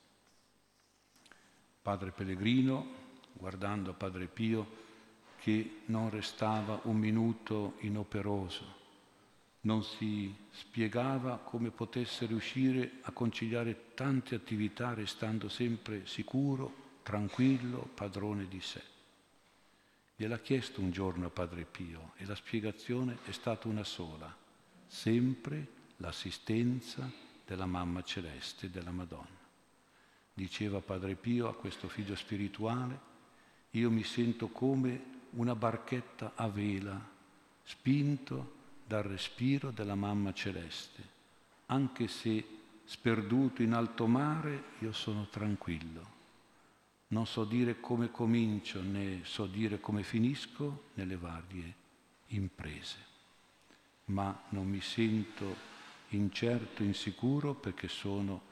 Padre 1.81 2.11
Pellegrino, 2.11 2.87
guardando 3.33 3.89
a 3.91 3.95
Padre 3.95 4.27
Pio, 4.27 4.65
che 5.35 5.81
non 5.87 6.09
restava 6.09 6.79
un 6.83 6.95
minuto 6.95 7.73
inoperoso, 7.79 8.63
non 9.61 9.83
si 9.83 10.33
spiegava 10.51 11.39
come 11.39 11.69
potesse 11.69 12.27
riuscire 12.27 12.99
a 13.01 13.11
conciliare 13.11 13.93
tante 13.93 14.35
attività 14.35 14.93
restando 14.93 15.49
sempre 15.49 16.05
sicuro, 16.05 17.01
tranquillo, 17.03 17.89
padrone 17.93 18.47
di 18.47 18.61
sé. 18.61 18.98
Gliel'ha 20.19 20.39
chiesto 20.39 20.81
un 20.81 20.91
giorno 20.91 21.27
a 21.27 21.29
Padre 21.29 21.63
Pio 21.63 22.11
e 22.17 22.25
la 22.25 22.35
spiegazione 22.35 23.19
è 23.23 23.31
stata 23.31 23.69
una 23.69 23.85
sola, 23.85 24.35
sempre 24.85 25.65
l'assistenza 25.95 27.09
della 27.45 27.65
Mamma 27.65 28.03
Celeste, 28.03 28.69
della 28.69 28.91
Madonna. 28.91 29.39
Diceva 30.33 30.81
Padre 30.81 31.15
Pio 31.15 31.47
a 31.47 31.55
questo 31.55 31.87
figlio 31.87 32.17
spirituale, 32.17 32.99
io 33.69 33.89
mi 33.89 34.03
sento 34.03 34.49
come 34.49 35.01
una 35.35 35.55
barchetta 35.55 36.33
a 36.35 36.49
vela, 36.49 37.01
spinto 37.63 38.55
dal 38.85 39.03
respiro 39.03 39.71
della 39.71 39.95
mamma 39.95 40.33
celeste. 40.33 41.01
Anche 41.67 42.09
se 42.09 42.45
sperduto 42.83 43.61
in 43.61 43.71
alto 43.71 44.05
mare, 44.05 44.63
io 44.79 44.91
sono 44.91 45.29
tranquillo. 45.29 46.18
Non 47.11 47.25
so 47.25 47.43
dire 47.43 47.79
come 47.79 48.11
comincio, 48.11 48.81
né 48.81 49.21
so 49.23 49.47
dire 49.47 49.79
come 49.79 50.03
finisco 50.03 50.85
nelle 50.93 51.17
varie 51.17 51.73
imprese. 52.27 52.97
Ma 54.05 54.43
non 54.49 54.67
mi 54.67 54.81
sento 54.81 55.55
incerto, 56.09 56.83
insicuro 56.83 57.55
perché 57.55 57.87
sono 57.87 58.47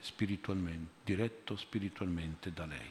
spiritualmente, 0.00 0.92
diretto 1.04 1.56
spiritualmente 1.56 2.52
da 2.52 2.66
lei. 2.66 2.90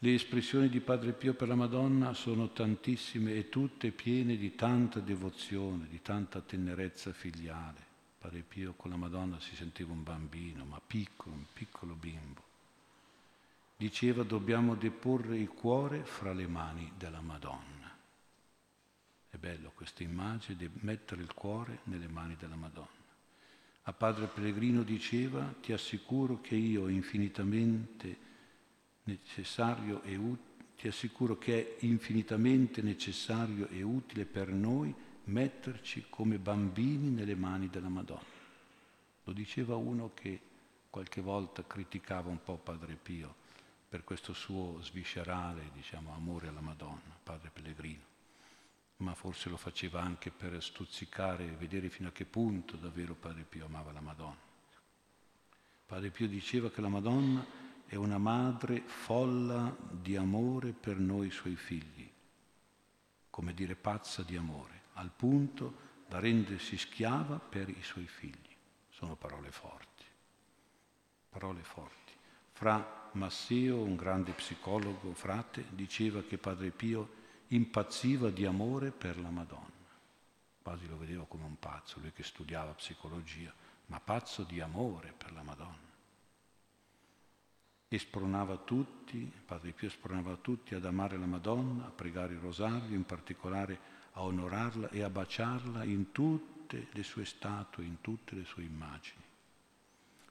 Le 0.00 0.14
espressioni 0.14 0.68
di 0.68 0.80
Padre 0.80 1.12
Pio 1.12 1.34
per 1.34 1.48
la 1.48 1.54
Madonna 1.54 2.14
sono 2.14 2.50
tantissime 2.50 3.34
e 3.34 3.48
tutte 3.48 3.92
piene 3.92 4.36
di 4.36 4.54
tanta 4.56 4.98
devozione, 4.98 5.86
di 5.88 6.02
tanta 6.02 6.40
tenerezza 6.40 7.12
filiale. 7.12 7.86
Padre 8.18 8.42
Pio 8.42 8.74
con 8.74 8.90
la 8.90 8.96
Madonna 8.96 9.38
si 9.38 9.54
sentiva 9.54 9.92
un 9.92 10.02
bambino, 10.02 10.64
ma 10.64 10.80
piccolo, 10.84 11.36
un 11.36 11.46
piccolo 11.52 11.94
bimbo. 11.94 12.47
Diceva 13.80 14.24
dobbiamo 14.24 14.74
deporre 14.74 15.38
il 15.38 15.50
cuore 15.50 16.02
fra 16.02 16.32
le 16.32 16.48
mani 16.48 16.90
della 16.98 17.20
Madonna. 17.20 17.96
È 19.30 19.36
bello 19.36 19.70
questa 19.72 20.02
immagine 20.02 20.58
di 20.58 20.68
mettere 20.80 21.22
il 21.22 21.32
cuore 21.32 21.78
nelle 21.84 22.08
mani 22.08 22.34
della 22.36 22.56
Madonna. 22.56 22.88
A 23.82 23.92
Padre 23.92 24.26
Pellegrino 24.26 24.82
diceva 24.82 25.54
ti 25.62 25.72
assicuro 25.72 26.40
che 26.40 26.56
io 26.56 26.88
infinitamente 26.88 28.16
necessario 29.04 30.02
e 30.02 30.16
utile, 30.16 30.64
ti 30.76 30.88
assicuro 30.88 31.38
che 31.38 31.76
è 31.78 31.84
infinitamente 31.84 32.82
necessario 32.82 33.68
e 33.68 33.82
utile 33.82 34.24
per 34.24 34.48
noi 34.48 34.92
metterci 35.26 36.06
come 36.10 36.38
bambini 36.38 37.10
nelle 37.10 37.36
mani 37.36 37.68
della 37.68 37.88
Madonna. 37.88 38.36
Lo 39.22 39.32
diceva 39.32 39.76
uno 39.76 40.10
che 40.14 40.40
qualche 40.90 41.20
volta 41.20 41.64
criticava 41.64 42.28
un 42.28 42.42
po' 42.42 42.56
Padre 42.56 42.96
Pio 43.00 43.46
per 43.88 44.04
questo 44.04 44.34
suo 44.34 44.80
sviscerale 44.82 45.70
diciamo, 45.72 46.12
amore 46.12 46.48
alla 46.48 46.60
Madonna, 46.60 47.18
Padre 47.22 47.50
Pellegrino, 47.50 48.04
ma 48.98 49.14
forse 49.14 49.48
lo 49.48 49.56
faceva 49.56 50.02
anche 50.02 50.30
per 50.30 50.62
stuzzicare 50.62 51.44
e 51.44 51.56
vedere 51.56 51.88
fino 51.88 52.08
a 52.08 52.12
che 52.12 52.26
punto 52.26 52.76
davvero 52.76 53.14
Padre 53.14 53.44
Pio 53.44 53.64
amava 53.64 53.92
la 53.92 54.00
Madonna. 54.00 54.46
Padre 55.86 56.10
Pio 56.10 56.28
diceva 56.28 56.70
che 56.70 56.82
la 56.82 56.88
Madonna 56.88 57.44
è 57.86 57.94
una 57.94 58.18
madre 58.18 58.82
folla 58.82 59.74
di 59.90 60.16
amore 60.16 60.72
per 60.72 60.98
noi 60.98 61.30
suoi 61.30 61.56
figli, 61.56 62.10
come 63.30 63.54
dire 63.54 63.74
pazza 63.74 64.22
di 64.22 64.36
amore, 64.36 64.82
al 64.94 65.10
punto 65.10 65.86
da 66.06 66.18
rendersi 66.18 66.76
schiava 66.76 67.38
per 67.38 67.70
i 67.70 67.82
suoi 67.82 68.06
figli. 68.06 68.54
Sono 68.90 69.16
parole 69.16 69.50
forti, 69.50 70.04
parole 71.30 71.62
forti. 71.62 72.12
Fra 72.52 72.97
Masseo, 73.18 73.82
un 73.82 73.96
grande 73.96 74.32
psicologo, 74.32 75.12
frate, 75.12 75.66
diceva 75.70 76.22
che 76.22 76.38
Padre 76.38 76.70
Pio 76.70 77.16
impazziva 77.48 78.30
di 78.30 78.46
amore 78.46 78.90
per 78.90 79.18
la 79.20 79.30
Madonna. 79.30 79.66
Quasi 80.62 80.86
lo 80.86 80.96
vedeva 80.96 81.24
come 81.26 81.44
un 81.44 81.58
pazzo, 81.58 82.00
lui 82.00 82.12
che 82.12 82.22
studiava 82.22 82.72
psicologia, 82.72 83.52
ma 83.86 84.00
pazzo 84.00 84.44
di 84.44 84.60
amore 84.60 85.12
per 85.16 85.32
la 85.32 85.42
Madonna 85.42 85.88
e 87.90 87.98
spronava 87.98 88.58
tutti, 88.58 89.32
Padre 89.46 89.72
Pio 89.72 89.88
spronava 89.88 90.36
tutti 90.36 90.74
ad 90.74 90.84
amare 90.84 91.16
la 91.16 91.24
Madonna, 91.24 91.86
a 91.86 91.90
pregare 91.90 92.34
il 92.34 92.38
rosario, 92.38 92.94
in 92.94 93.04
particolare 93.04 93.96
a 94.12 94.22
onorarla 94.24 94.90
e 94.90 95.02
a 95.02 95.08
baciarla 95.08 95.84
in 95.84 96.12
tutte 96.12 96.88
le 96.92 97.02
sue 97.02 97.24
statue, 97.24 97.84
in 97.84 98.02
tutte 98.02 98.34
le 98.34 98.44
sue 98.44 98.62
immagini. 98.62 99.27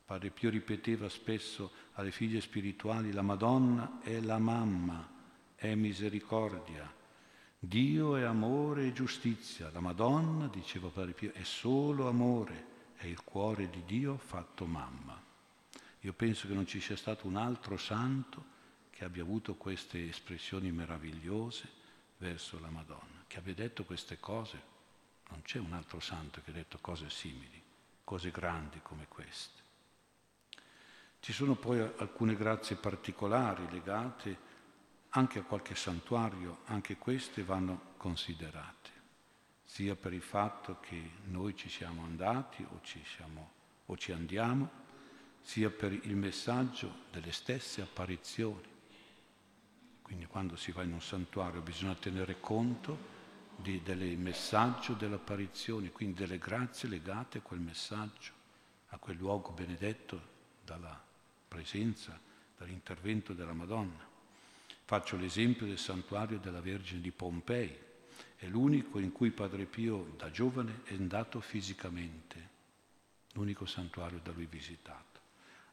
Padre 0.07 0.29
Pio 0.29 0.49
ripeteva 0.49 1.09
spesso 1.09 1.69
alle 1.95 2.11
figlie 2.11 2.39
spirituali, 2.39 3.11
la 3.11 3.21
Madonna 3.21 3.99
è 4.01 4.21
la 4.21 4.37
mamma, 4.37 5.05
è 5.53 5.75
misericordia, 5.75 6.89
Dio 7.59 8.15
è 8.15 8.23
amore 8.23 8.87
e 8.87 8.93
giustizia, 8.93 9.69
la 9.69 9.81
Madonna, 9.81 10.47
diceva 10.47 10.87
Padre 10.87 11.11
Pio, 11.11 11.33
è 11.33 11.43
solo 11.43 12.07
amore, 12.07 12.93
è 12.95 13.05
il 13.05 13.21
cuore 13.21 13.69
di 13.69 13.83
Dio 13.83 14.15
fatto 14.15 14.65
mamma. 14.65 15.21
Io 15.99 16.13
penso 16.13 16.47
che 16.47 16.53
non 16.53 16.65
ci 16.65 16.79
sia 16.79 16.95
stato 16.95 17.27
un 17.27 17.35
altro 17.35 17.75
santo 17.75 18.45
che 18.89 19.03
abbia 19.03 19.23
avuto 19.23 19.55
queste 19.55 20.07
espressioni 20.07 20.71
meravigliose 20.71 21.67
verso 22.19 22.57
la 22.61 22.69
Madonna, 22.69 23.25
che 23.27 23.39
abbia 23.39 23.53
detto 23.53 23.83
queste 23.83 24.21
cose. 24.21 24.57
Non 25.31 25.41
c'è 25.41 25.59
un 25.59 25.73
altro 25.73 25.99
santo 25.99 26.39
che 26.45 26.51
ha 26.51 26.53
detto 26.53 26.77
cose 26.79 27.09
simili, 27.09 27.61
cose 28.05 28.31
grandi 28.31 28.79
come 28.81 29.05
queste. 29.09 29.66
Ci 31.27 31.33
sono 31.33 31.55
poi 31.55 31.81
alcune 31.81 32.37
grazie 32.37 32.77
particolari 32.77 33.69
legate 33.69 34.37
anche 35.09 35.39
a 35.39 35.43
qualche 35.43 35.75
santuario, 35.75 36.59
anche 36.67 36.95
queste 36.95 37.43
vanno 37.43 37.95
considerate, 37.97 38.89
sia 39.65 39.97
per 39.97 40.13
il 40.13 40.21
fatto 40.21 40.79
che 40.79 41.11
noi 41.25 41.53
ci 41.53 41.67
siamo 41.67 42.03
andati 42.03 42.65
o 42.71 42.79
ci, 42.81 43.03
siamo, 43.03 43.51
o 43.87 43.97
ci 43.97 44.13
andiamo, 44.13 44.69
sia 45.41 45.69
per 45.69 45.91
il 45.91 46.15
messaggio 46.15 46.93
delle 47.11 47.33
stesse 47.33 47.81
apparizioni. 47.81 48.69
Quindi 50.01 50.27
quando 50.27 50.55
si 50.55 50.71
va 50.71 50.83
in 50.83 50.93
un 50.93 51.01
santuario 51.01 51.59
bisogna 51.59 51.95
tenere 51.95 52.39
conto 52.39 52.97
di, 53.57 53.81
del 53.83 54.17
messaggio 54.17 54.93
delle 54.93 55.15
apparizioni, 55.15 55.91
quindi 55.91 56.21
delle 56.21 56.37
grazie 56.37 56.87
legate 56.87 57.39
a 57.39 57.41
quel 57.41 57.59
messaggio, 57.59 58.31
a 58.91 58.97
quel 58.97 59.17
luogo 59.17 59.51
benedetto 59.51 60.35
dalla 60.63 61.06
presenza, 61.47 62.19
dall'intervento 62.57 63.33
della 63.33 63.53
Madonna. 63.53 64.05
Faccio 64.83 65.17
l'esempio 65.17 65.65
del 65.65 65.77
santuario 65.77 66.39
della 66.39 66.61
Vergine 66.61 67.01
di 67.01 67.11
Pompei, 67.11 67.85
è 68.35 68.45
l'unico 68.47 68.99
in 68.99 69.11
cui 69.11 69.31
Padre 69.31 69.65
Pio 69.65 70.13
da 70.17 70.31
giovane 70.31 70.81
è 70.85 70.93
andato 70.93 71.39
fisicamente, 71.39 72.49
l'unico 73.33 73.65
santuario 73.65 74.19
da 74.23 74.31
lui 74.31 74.45
visitato. 74.45 75.19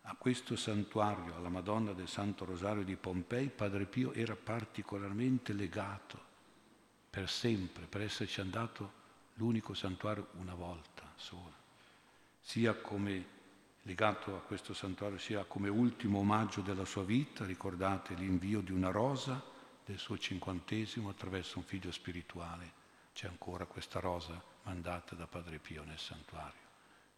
A 0.02 0.14
questo 0.16 0.56
santuario, 0.56 1.34
alla 1.34 1.48
Madonna 1.48 1.92
del 1.92 2.08
Santo 2.08 2.44
Rosario 2.44 2.84
di 2.84 2.96
Pompei, 2.96 3.48
Padre 3.48 3.86
Pio 3.86 4.12
era 4.12 4.36
particolarmente 4.36 5.54
legato 5.54 6.32
per 7.08 7.30
sempre, 7.30 7.86
per 7.86 8.02
esserci 8.02 8.40
andato 8.40 9.02
l'unico 9.34 9.72
santuario 9.72 10.28
una 10.32 10.54
volta 10.54 11.10
sola, 11.16 11.56
sia 12.40 12.74
come 12.74 13.33
legato 13.84 14.36
a 14.36 14.40
questo 14.40 14.74
santuario, 14.74 15.18
sia 15.18 15.44
come 15.44 15.70
ultimo 15.70 16.18
omaggio 16.18 16.60
della 16.60 16.84
sua 16.84 17.04
vita, 17.04 17.46
ricordate 17.46 18.14
l'invio 18.14 18.60
di 18.60 18.72
una 18.72 18.90
rosa 18.90 19.42
del 19.84 19.98
suo 19.98 20.18
cinquantesimo 20.18 21.08
attraverso 21.08 21.58
un 21.58 21.64
figlio 21.64 21.90
spirituale. 21.90 22.82
C'è 23.14 23.28
ancora 23.28 23.64
questa 23.64 24.00
rosa 24.00 24.42
mandata 24.64 25.14
da 25.14 25.26
Padre 25.26 25.58
Pio 25.58 25.84
nel 25.84 25.98
santuario 25.98 26.62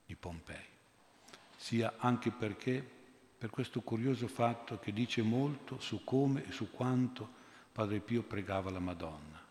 di 0.04 0.14
Pompei 0.14 0.74
sia 1.56 1.94
anche 1.98 2.30
perché 2.30 2.94
per 3.38 3.50
questo 3.50 3.80
curioso 3.80 4.28
fatto 4.28 4.78
che 4.78 4.92
dice 4.92 5.22
molto 5.22 5.80
su 5.80 6.04
come 6.04 6.46
e 6.46 6.52
su 6.52 6.70
quanto 6.70 7.44
Padre 7.72 8.00
Pio 8.00 8.22
pregava 8.22 8.70
la 8.70 8.78
Madonna. 8.78 9.44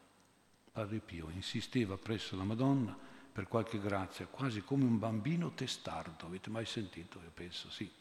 Padre 0.72 1.00
Pio 1.00 1.30
insisteva 1.30 1.98
presso 1.98 2.36
la 2.36 2.44
Madonna 2.44 2.98
per 3.36 3.50
qualche 3.50 3.82
grazia, 3.82 4.28
quasi 4.28 4.62
come 4.62 4.86
un 4.86 4.98
bambino 4.98 5.52
testardo. 5.52 6.26
Avete 6.26 6.50
mai 6.50 6.66
sentito? 6.66 7.20
Io 7.22 7.32
penso 7.34 7.70
sì, 7.70 7.92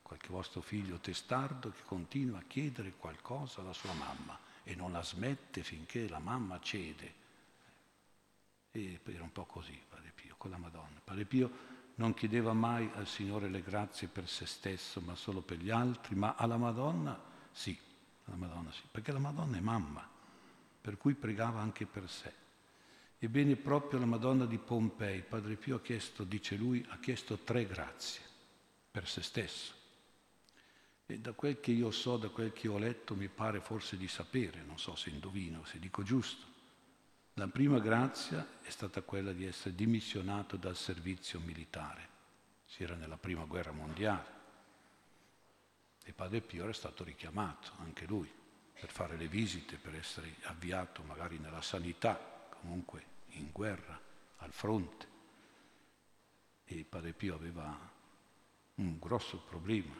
qualche 0.00 0.28
vostro 0.28 0.60
figlio 0.60 0.98
testardo 0.98 1.72
che 1.72 1.82
continua 1.84 2.38
a 2.38 2.44
chiedere 2.46 2.92
qualcosa 2.92 3.60
alla 3.60 3.72
sua 3.72 3.92
mamma 3.94 4.38
e 4.62 4.76
non 4.76 4.92
la 4.92 5.02
smette 5.02 5.64
finché 5.64 6.08
la 6.08 6.20
mamma 6.20 6.60
cede. 6.60 7.14
E 8.70 9.00
era 9.06 9.24
un 9.24 9.32
po' 9.32 9.46
così 9.46 9.76
Padre 9.88 10.12
Pio 10.14 10.36
con 10.38 10.52
la 10.52 10.58
Madonna. 10.58 11.00
Padre 11.02 11.24
Pio 11.24 11.50
non 11.96 12.14
chiedeva 12.14 12.52
mai 12.52 12.88
al 12.94 13.08
Signore 13.08 13.48
le 13.48 13.62
grazie 13.62 14.06
per 14.06 14.28
se 14.28 14.46
stesso, 14.46 15.00
ma 15.00 15.16
solo 15.16 15.40
per 15.40 15.58
gli 15.58 15.70
altri, 15.70 16.14
ma 16.14 16.36
alla 16.36 16.56
Madonna 16.56 17.20
sì, 17.50 17.76
alla 18.26 18.36
Madonna 18.36 18.70
sì, 18.70 18.82
perché 18.88 19.10
la 19.10 19.18
Madonna 19.18 19.56
è 19.56 19.60
mamma, 19.60 20.08
per 20.80 20.96
cui 20.98 21.14
pregava 21.14 21.60
anche 21.60 21.84
per 21.84 22.08
sé. 22.08 22.42
Ebbene, 23.24 23.56
proprio 23.56 23.98
la 23.98 24.04
Madonna 24.04 24.44
di 24.44 24.58
Pompei, 24.58 25.22
Padre 25.22 25.56
Pio 25.56 25.76
ha 25.76 25.80
chiesto, 25.80 26.24
dice 26.24 26.56
lui, 26.56 26.84
ha 26.90 26.98
chiesto 26.98 27.38
tre 27.38 27.64
grazie 27.64 28.20
per 28.90 29.08
se 29.08 29.22
stesso. 29.22 29.72
E 31.06 31.18
da 31.18 31.32
quel 31.32 31.58
che 31.58 31.70
io 31.70 31.90
so, 31.90 32.18
da 32.18 32.28
quel 32.28 32.52
che 32.52 32.68
ho 32.68 32.76
letto, 32.76 33.14
mi 33.14 33.28
pare 33.28 33.60
forse 33.60 33.96
di 33.96 34.08
sapere, 34.08 34.62
non 34.62 34.78
so 34.78 34.94
se 34.94 35.08
indovino, 35.08 35.64
se 35.64 35.78
dico 35.78 36.02
giusto. 36.02 36.44
La 37.34 37.48
prima 37.48 37.78
grazia 37.78 38.46
è 38.60 38.68
stata 38.68 39.00
quella 39.00 39.32
di 39.32 39.46
essere 39.46 39.74
dimissionato 39.74 40.58
dal 40.58 40.76
servizio 40.76 41.40
militare. 41.40 42.08
Si 42.66 42.82
era 42.82 42.94
nella 42.94 43.16
prima 43.16 43.44
guerra 43.44 43.72
mondiale. 43.72 44.32
E 46.04 46.12
Padre 46.12 46.42
Pio 46.42 46.64
era 46.64 46.74
stato 46.74 47.04
richiamato, 47.04 47.70
anche 47.78 48.04
lui, 48.04 48.30
per 48.78 48.90
fare 48.90 49.16
le 49.16 49.28
visite, 49.28 49.78
per 49.78 49.94
essere 49.94 50.36
avviato 50.42 51.02
magari 51.04 51.38
nella 51.38 51.62
sanità, 51.62 52.48
comunque 52.60 53.12
in 53.34 53.50
guerra, 53.52 53.98
al 54.36 54.52
fronte. 54.52 55.12
E 56.64 56.84
Padre 56.84 57.12
Pio 57.12 57.34
aveva 57.34 57.92
un 58.76 58.98
grosso 58.98 59.38
problema, 59.38 59.94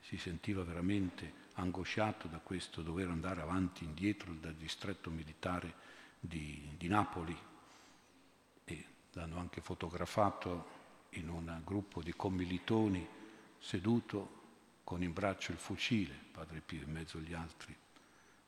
si 0.00 0.16
sentiva 0.18 0.62
veramente 0.62 1.44
angosciato 1.54 2.28
da 2.28 2.38
questo 2.38 2.82
dover 2.82 3.08
andare 3.08 3.40
avanti 3.40 3.82
e 3.82 3.86
indietro 3.86 4.32
dal 4.34 4.54
distretto 4.54 5.10
militare 5.10 5.74
di, 6.20 6.74
di 6.76 6.88
Napoli 6.88 7.36
e 8.64 8.86
l'hanno 9.12 9.38
anche 9.38 9.60
fotografato 9.60 10.74
in 11.10 11.28
un 11.28 11.60
gruppo 11.64 12.02
di 12.02 12.12
commilitoni 12.14 13.06
seduto 13.58 14.44
con 14.84 15.02
in 15.02 15.12
braccio 15.12 15.52
il 15.52 15.58
fucile, 15.58 16.14
padre 16.30 16.60
Pio 16.60 16.82
in 16.82 16.92
mezzo 16.92 17.18
agli 17.18 17.32
altri, 17.32 17.74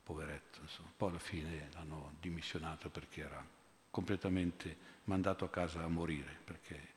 poveretto. 0.02 0.60
Insomma. 0.60 0.92
Poi 0.96 1.08
alla 1.10 1.18
fine 1.18 1.68
l'hanno 1.72 2.14
dimissionato 2.20 2.90
perché 2.90 3.22
era 3.22 3.44
completamente 3.90 4.76
mandato 5.04 5.44
a 5.44 5.50
casa 5.50 5.82
a 5.82 5.88
morire, 5.88 6.36
perché 6.44 6.96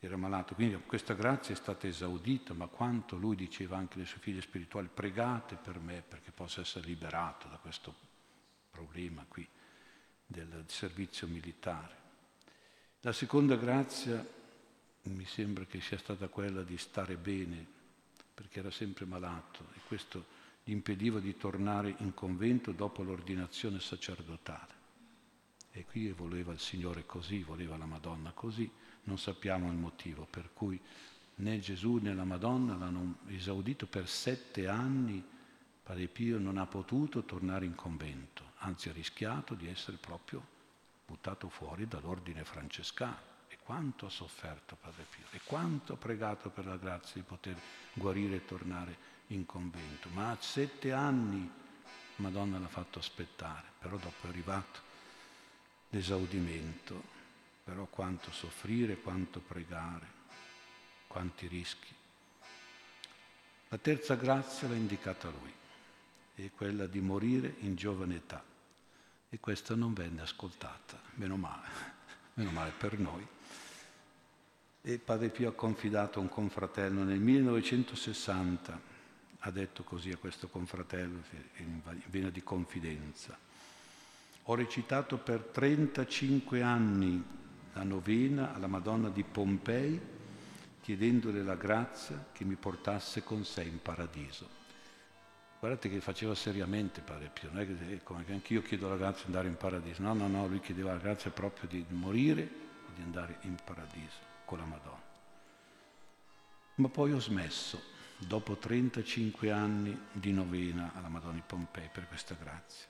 era 0.00 0.16
malato. 0.16 0.54
Quindi 0.54 0.76
questa 0.86 1.14
grazia 1.14 1.54
è 1.54 1.56
stata 1.56 1.86
esaudita, 1.86 2.54
ma 2.54 2.66
quanto 2.66 3.16
lui 3.16 3.36
diceva 3.36 3.76
anche 3.76 3.96
alle 3.96 4.06
sue 4.06 4.20
figlie 4.20 4.40
spirituali, 4.40 4.88
pregate 4.92 5.56
per 5.56 5.78
me 5.78 6.02
perché 6.06 6.30
possa 6.30 6.62
essere 6.62 6.86
liberato 6.86 7.48
da 7.48 7.56
questo 7.56 7.94
problema 8.70 9.24
qui 9.28 9.46
del 10.26 10.64
servizio 10.68 11.26
militare. 11.26 11.98
La 13.00 13.12
seconda 13.12 13.56
grazia 13.56 14.24
mi 15.02 15.24
sembra 15.24 15.64
che 15.64 15.80
sia 15.80 15.98
stata 15.98 16.28
quella 16.28 16.62
di 16.62 16.78
stare 16.78 17.16
bene, 17.16 17.66
perché 18.32 18.60
era 18.60 18.70
sempre 18.70 19.04
malato 19.04 19.66
e 19.74 19.80
questo 19.86 20.38
gli 20.64 20.70
impediva 20.70 21.18
di 21.18 21.36
tornare 21.36 21.94
in 21.98 22.14
convento 22.14 22.72
dopo 22.72 23.02
l'ordinazione 23.02 23.80
sacerdotale. 23.80 24.79
E 25.72 25.84
qui 25.84 26.10
voleva 26.10 26.52
il 26.52 26.58
Signore 26.58 27.06
così, 27.06 27.42
voleva 27.42 27.76
la 27.76 27.86
Madonna 27.86 28.32
così, 28.32 28.70
non 29.04 29.18
sappiamo 29.18 29.70
il 29.70 29.76
motivo 29.76 30.26
per 30.28 30.50
cui 30.52 30.80
né 31.36 31.58
Gesù 31.60 31.96
né 31.96 32.12
la 32.12 32.24
Madonna 32.24 32.76
l'hanno 32.76 33.18
esaudito 33.28 33.86
per 33.86 34.08
sette 34.08 34.66
anni, 34.66 35.24
Padre 35.82 36.06
Pio 36.06 36.38
non 36.38 36.58
ha 36.58 36.66
potuto 36.66 37.24
tornare 37.24 37.64
in 37.64 37.74
convento, 37.74 38.52
anzi 38.58 38.88
ha 38.88 38.92
rischiato 38.92 39.54
di 39.54 39.68
essere 39.68 39.96
proprio 39.96 40.58
buttato 41.06 41.48
fuori 41.48 41.88
dall'ordine 41.88 42.44
francescano. 42.44 43.28
E 43.48 43.58
quanto 43.64 44.06
ha 44.06 44.10
sofferto 44.10 44.76
Padre 44.80 45.04
Pio, 45.10 45.24
e 45.30 45.40
quanto 45.44 45.94
ha 45.94 45.96
pregato 45.96 46.50
per 46.50 46.66
la 46.66 46.76
grazia 46.76 47.20
di 47.20 47.26
poter 47.26 47.56
guarire 47.94 48.36
e 48.36 48.44
tornare 48.44 48.96
in 49.28 49.44
convento. 49.44 50.08
Ma 50.10 50.30
a 50.30 50.36
sette 50.40 50.92
anni 50.92 51.50
Madonna 52.16 52.58
l'ha 52.58 52.68
fatto 52.68 53.00
aspettare, 53.00 53.66
però 53.78 53.96
dopo 53.96 54.26
è 54.26 54.28
arrivato 54.28 54.88
l'esaudimento 55.90 57.18
però 57.70 57.86
quanto 57.86 58.32
soffrire, 58.32 58.96
quanto 58.96 59.38
pregare, 59.38 60.06
quanti 61.06 61.46
rischi. 61.46 61.94
La 63.68 63.78
terza 63.78 64.16
grazia 64.16 64.66
l'ha 64.66 64.74
indicata 64.74 65.28
lui, 65.28 65.52
è 66.34 66.50
quella 66.50 66.86
di 66.86 67.00
morire 67.00 67.54
in 67.60 67.76
giovane 67.76 68.16
età. 68.16 68.42
E 69.28 69.38
questa 69.38 69.76
non 69.76 69.92
venne 69.92 70.22
ascoltata, 70.22 71.00
meno 71.14 71.36
male, 71.36 71.68
meno 72.34 72.50
male 72.50 72.72
per 72.76 72.98
noi. 72.98 73.24
E 74.82 74.98
Padre 74.98 75.28
Pio 75.28 75.50
ha 75.50 75.54
confidato 75.54 76.18
a 76.18 76.22
un 76.22 76.28
confratello 76.28 77.04
nel 77.04 77.20
1960, 77.20 78.80
ha 79.38 79.50
detto 79.52 79.84
così 79.84 80.10
a 80.10 80.16
questo 80.16 80.48
confratello 80.48 81.22
in 81.58 81.80
vena 82.06 82.30
di 82.30 82.42
confidenza. 82.42 83.38
Ho 84.44 84.54
recitato 84.54 85.18
per 85.18 85.40
35 85.40 86.62
anni 86.62 87.22
la 87.74 87.82
novena 87.82 88.54
alla 88.54 88.66
Madonna 88.66 89.08
di 89.08 89.22
Pompei 89.22 90.00
chiedendole 90.80 91.42
la 91.42 91.54
grazia 91.54 92.26
che 92.32 92.44
mi 92.44 92.56
portasse 92.56 93.22
con 93.22 93.44
sé 93.44 93.62
in 93.62 93.80
paradiso. 93.80 94.58
Guardate 95.60 95.90
che 95.90 96.00
faceva 96.00 96.34
seriamente 96.34 97.02
Padre 97.02 97.30
Pio, 97.32 97.50
non 97.52 97.60
è 97.60 97.66
che 97.66 97.92
eh, 97.92 98.02
come 98.02 98.24
che 98.24 98.32
anch'io 98.32 98.62
chiedo 98.62 98.88
la 98.88 98.96
grazia 98.96 99.26
di 99.26 99.26
andare 99.26 99.48
in 99.48 99.56
paradiso, 99.56 100.02
no, 100.02 100.14
no, 100.14 100.26
no, 100.26 100.46
lui 100.46 100.58
chiedeva 100.60 100.92
la 100.92 100.98
grazia 100.98 101.30
proprio 101.30 101.68
di 101.68 101.84
morire 101.90 102.42
e 102.42 102.92
di 102.94 103.02
andare 103.02 103.36
in 103.42 103.56
paradiso 103.62 104.16
con 104.46 104.58
la 104.58 104.64
Madonna. 104.64 105.02
Ma 106.76 106.88
poi 106.88 107.12
ho 107.12 107.20
smesso, 107.20 107.80
dopo 108.16 108.56
35 108.56 109.50
anni 109.50 109.96
di 110.12 110.32
novena 110.32 110.92
alla 110.94 111.08
Madonna 111.08 111.34
di 111.34 111.42
Pompei, 111.46 111.90
per 111.92 112.08
questa 112.08 112.34
grazia. 112.40 112.86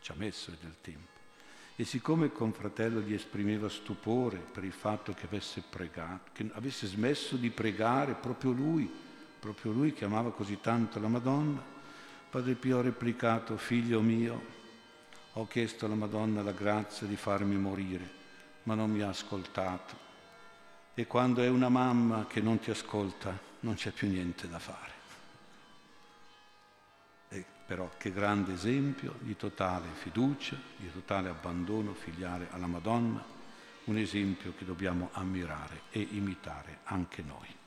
Ci 0.00 0.12
ha 0.12 0.14
messo 0.16 0.52
del 0.60 0.76
tempo. 0.80 1.18
E 1.76 1.84
siccome 1.84 2.26
il 2.26 2.32
confratello 2.32 3.00
gli 3.00 3.14
esprimeva 3.14 3.68
stupore 3.68 4.36
per 4.36 4.64
il 4.64 4.72
fatto 4.72 5.14
che 5.14 5.24
avesse 5.24 5.62
pregato, 5.68 6.30
che 6.32 6.50
avesse 6.52 6.86
smesso 6.86 7.36
di 7.36 7.50
pregare 7.50 8.14
proprio 8.14 8.50
lui, 8.50 8.90
proprio 9.38 9.72
lui 9.72 9.94
che 9.94 10.04
amava 10.04 10.30
così 10.32 10.60
tanto 10.60 11.00
la 11.00 11.08
Madonna, 11.08 11.62
Padre 12.28 12.54
Pio 12.54 12.78
ha 12.78 12.82
replicato, 12.82 13.56
figlio 13.56 14.02
mio, 14.02 14.58
ho 15.32 15.46
chiesto 15.46 15.86
alla 15.86 15.94
Madonna 15.94 16.42
la 16.42 16.52
grazia 16.52 17.06
di 17.06 17.16
farmi 17.16 17.56
morire, 17.56 18.08
ma 18.64 18.74
non 18.74 18.90
mi 18.90 19.00
ha 19.00 19.08
ascoltato. 19.08 20.08
E 20.92 21.06
quando 21.06 21.40
è 21.42 21.48
una 21.48 21.70
mamma 21.70 22.26
che 22.26 22.42
non 22.42 22.58
ti 22.58 22.70
ascolta, 22.70 23.36
non 23.60 23.74
c'è 23.74 23.90
più 23.90 24.08
niente 24.08 24.48
da 24.48 24.58
fare 24.58 24.99
però 27.70 27.88
che 27.98 28.10
grande 28.10 28.54
esempio 28.54 29.14
di 29.20 29.36
totale 29.36 29.86
fiducia, 29.92 30.56
di 30.76 30.90
totale 30.90 31.28
abbandono 31.28 31.94
filiale 31.94 32.48
alla 32.50 32.66
Madonna, 32.66 33.24
un 33.84 33.96
esempio 33.96 34.54
che 34.58 34.64
dobbiamo 34.64 35.10
ammirare 35.12 35.82
e 35.92 36.04
imitare 36.10 36.78
anche 36.82 37.22
noi. 37.22 37.59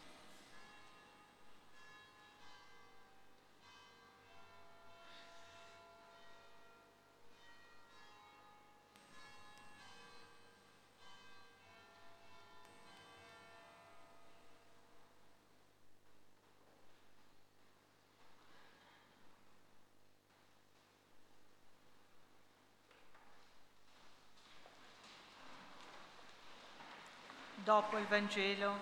Dopo 27.73 27.97
il 27.97 28.05
Vangelo, 28.05 28.77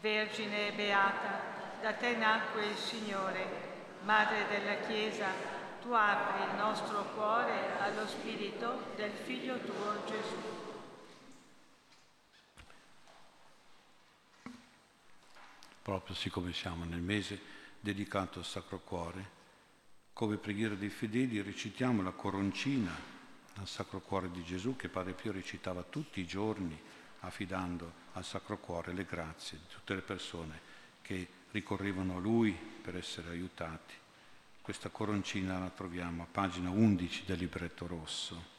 Vergine 0.00 0.72
beata, 0.72 1.78
da 1.82 1.92
te 1.92 2.16
nacque 2.16 2.64
il 2.64 2.74
Signore, 2.74 3.44
Madre 4.04 4.46
della 4.48 4.76
Chiesa, 4.76 5.28
tu 5.82 5.90
apri 5.90 6.44
il 6.44 6.56
nostro 6.56 7.12
cuore 7.12 7.78
allo 7.78 8.06
Spirito 8.06 8.94
del 8.96 9.10
Figlio 9.10 9.58
tuo 9.58 10.02
Gesù. 10.06 10.36
Proprio 15.82 16.14
siccome 16.14 16.54
siamo 16.54 16.84
nel 16.84 17.02
mese 17.02 17.38
dedicato 17.78 18.38
al 18.38 18.46
Sacro 18.46 18.78
Cuore, 18.78 19.30
come 20.14 20.38
preghiera 20.38 20.74
dei 20.74 20.88
fedeli 20.88 21.42
recitiamo 21.42 22.00
la 22.00 22.12
coroncina 22.12 22.98
al 23.56 23.68
Sacro 23.68 24.00
Cuore 24.00 24.30
di 24.30 24.42
Gesù 24.42 24.74
che 24.74 24.88
Padre 24.88 25.12
Pio 25.12 25.32
recitava 25.32 25.82
tutti 25.82 26.20
i 26.20 26.26
giorni 26.26 26.94
affidando 27.20 28.04
al 28.12 28.24
Sacro 28.24 28.58
Cuore 28.58 28.92
le 28.92 29.04
grazie 29.04 29.58
di 29.58 29.64
tutte 29.68 29.94
le 29.94 30.02
persone 30.02 30.60
che 31.02 31.28
ricorrevano 31.50 32.16
a 32.16 32.20
Lui 32.20 32.52
per 32.52 32.96
essere 32.96 33.30
aiutati. 33.30 33.94
Questa 34.60 34.88
coroncina 34.88 35.58
la 35.58 35.70
troviamo 35.70 36.24
a 36.24 36.26
pagina 36.30 36.70
11 36.70 37.22
del 37.24 37.38
libretto 37.38 37.86
rosso. 37.86 38.54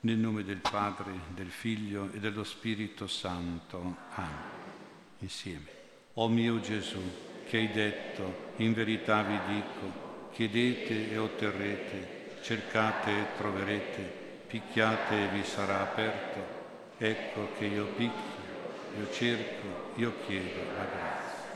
Nel 0.00 0.18
nome 0.18 0.44
del 0.44 0.58
Padre, 0.58 1.12
del 1.34 1.50
Figlio 1.50 2.10
e 2.12 2.20
dello 2.20 2.44
Spirito 2.44 3.06
Santo. 3.06 3.96
Amen. 4.14 4.56
Insieme. 5.20 5.66
O 6.14 6.28
mio 6.28 6.60
Gesù, 6.60 7.00
che 7.46 7.56
hai 7.56 7.70
detto, 7.70 8.52
in 8.56 8.74
verità 8.74 9.22
vi 9.22 9.54
dico, 9.54 10.07
chiedete 10.38 11.10
e 11.10 11.18
otterrete, 11.18 12.36
cercate 12.42 13.10
e 13.10 13.26
troverete, 13.36 14.02
picchiate 14.46 15.24
e 15.24 15.28
vi 15.30 15.42
sarà 15.42 15.80
aperto. 15.80 16.38
Ecco 16.96 17.54
che 17.58 17.64
io 17.64 17.86
picchio, 17.86 18.96
io 18.96 19.10
cerco, 19.10 19.94
io 19.96 20.14
chiedo 20.24 20.62
la 20.76 20.84
grazia. 20.84 21.46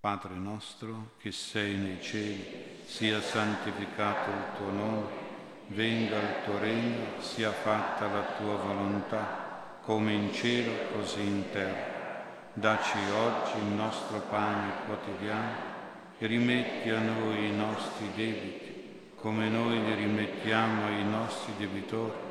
Padre 0.00 0.34
nostro 0.34 1.12
che 1.18 1.30
sei 1.30 1.76
nei 1.76 2.02
cieli, 2.02 2.80
sia 2.84 3.20
santificato 3.20 4.28
il 4.28 4.56
tuo 4.56 4.70
nome, 4.72 5.06
venga 5.68 6.18
il 6.18 6.42
tuo 6.44 6.58
regno, 6.58 7.22
sia 7.22 7.52
fatta 7.52 8.08
la 8.08 8.24
tua 8.36 8.56
volontà, 8.56 9.41
come 9.84 10.12
in 10.12 10.32
cielo 10.32 10.72
così 10.92 11.20
in 11.20 11.50
terra. 11.50 11.90
Daci 12.54 12.98
oggi 13.10 13.58
il 13.58 13.74
nostro 13.74 14.18
pane 14.30 14.72
quotidiano 14.86 15.70
e 16.18 16.26
rimetti 16.26 16.90
a 16.90 17.00
noi 17.00 17.46
i 17.46 17.56
nostri 17.56 18.10
debiti, 18.14 19.10
come 19.16 19.48
noi 19.48 19.82
li 19.82 19.94
rimettiamo 19.94 20.86
ai 20.86 21.04
nostri 21.04 21.54
debitori, 21.58 22.30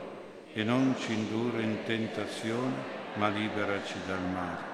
e 0.53 0.63
non 0.63 0.95
ci 0.97 1.13
indurre 1.13 1.63
in 1.63 1.83
tentazione, 1.83 2.99
ma 3.15 3.27
liberaci 3.27 3.95
dal 4.05 4.21
male. 4.21 4.69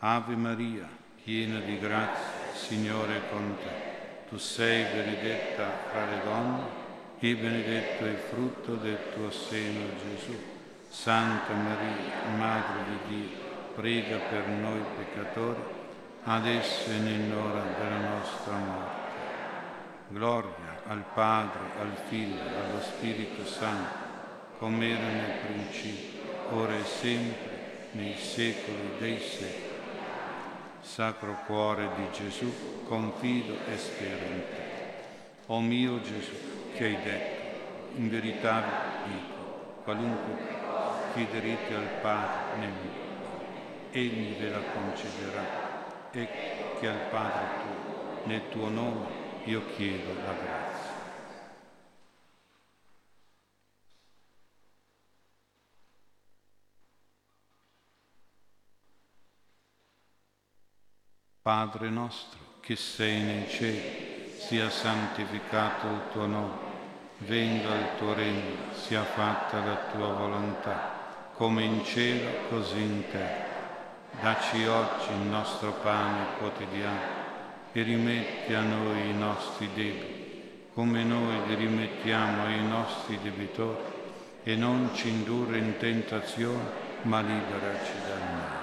Ave 0.00 0.34
Maria, 0.36 0.88
piena 1.22 1.60
di 1.60 1.78
grazia, 1.78 2.52
Signore 2.54 3.16
è 3.16 3.20
con 3.30 3.56
te. 3.56 4.28
Tu 4.28 4.36
sei 4.36 4.84
benedetta 4.84 5.66
fra 5.90 6.04
le 6.06 6.20
donne 6.24 6.62
e 7.18 7.36
benedetto 7.36 8.04
è 8.04 8.08
il 8.08 8.16
frutto 8.16 8.74
del 8.74 8.98
tuo 9.14 9.30
seno, 9.30 9.80
Gesù. 9.96 10.51
Santa 10.92 11.54
Maria, 11.54 12.36
Madre 12.36 12.84
di 12.84 12.98
Dio, 13.08 13.36
prega 13.74 14.18
per 14.18 14.46
noi 14.46 14.78
peccatori, 14.98 15.58
adesso 16.24 16.90
e 16.90 16.98
nell'ora 16.98 17.62
della 17.62 18.10
nostra 18.10 18.56
morte. 18.56 19.10
Gloria 20.08 20.82
al 20.86 21.02
Padre, 21.14 21.60
al 21.80 21.96
Figlio, 22.08 22.42
allo 22.42 22.80
Spirito 22.82 23.46
Santo, 23.46 23.94
come 24.58 24.90
era 24.90 25.06
nel 25.06 25.38
principio, 25.46 26.20
ora 26.50 26.76
e 26.76 26.84
sempre, 26.84 27.88
nei 27.92 28.14
secoli 28.14 28.90
dei 28.98 29.18
secoli. 29.18 29.70
Sacro 30.82 31.38
Cuore 31.46 31.88
di 31.96 32.06
Gesù, 32.12 32.84
confido 32.84 33.54
e 33.66 33.78
spero 33.78 34.26
in 34.26 34.42
te. 34.50 34.70
O 35.46 35.58
mio 35.58 36.02
Gesù, 36.02 36.32
che 36.74 36.84
hai 36.84 37.02
detto, 37.02 37.96
in 37.96 38.10
verità 38.10 38.62
dico, 39.06 39.80
qualunque 39.84 40.61
chiederete 41.12 41.74
al 41.74 41.88
Padre 42.00 42.40
Egli 43.92 44.38
ve 44.40 44.48
la 44.48 44.62
concederà. 44.72 46.10
E 46.12 46.28
che 46.80 46.88
al 46.88 47.08
Padre 47.10 47.46
tuo, 47.62 48.22
nel 48.24 48.48
tuo 48.48 48.68
nome, 48.68 49.06
io 49.44 49.62
chiedo 49.74 50.14
la 50.14 50.32
grazia. 50.32 51.00
Padre 61.42 61.90
nostro, 61.90 62.38
che 62.60 62.76
sei 62.76 63.20
nei 63.20 63.48
cieli, 63.48 64.32
sia 64.38 64.70
santificato 64.70 65.88
il 65.88 66.00
tuo 66.12 66.26
nome, 66.26 66.56
venga 67.18 67.74
il 67.74 67.96
tuo 67.98 68.14
regno, 68.14 68.72
sia 68.72 69.02
fatta 69.02 69.64
la 69.64 69.76
tua 69.90 70.12
volontà, 70.12 71.01
come 71.42 71.64
in 71.64 71.84
cielo 71.84 72.30
così 72.48 72.78
in 72.78 73.02
terra. 73.10 73.50
Dacci 74.20 74.64
oggi 74.64 75.10
il 75.10 75.26
nostro 75.26 75.72
pane 75.82 76.36
quotidiano 76.38 77.00
e 77.72 77.82
rimetti 77.82 78.54
a 78.54 78.60
noi 78.60 79.08
i 79.08 79.12
nostri 79.12 79.68
debiti, 79.74 80.68
come 80.72 81.02
noi 81.02 81.44
li 81.48 81.56
rimettiamo 81.56 82.44
ai 82.44 82.64
nostri 82.64 83.18
debitori, 83.20 83.82
e 84.44 84.54
non 84.54 84.90
ci 84.94 85.08
indurre 85.08 85.58
in 85.58 85.76
tentazione, 85.78 86.62
ma 87.02 87.20
liberaci 87.20 87.92
dal 88.06 88.20
male. 88.20 88.60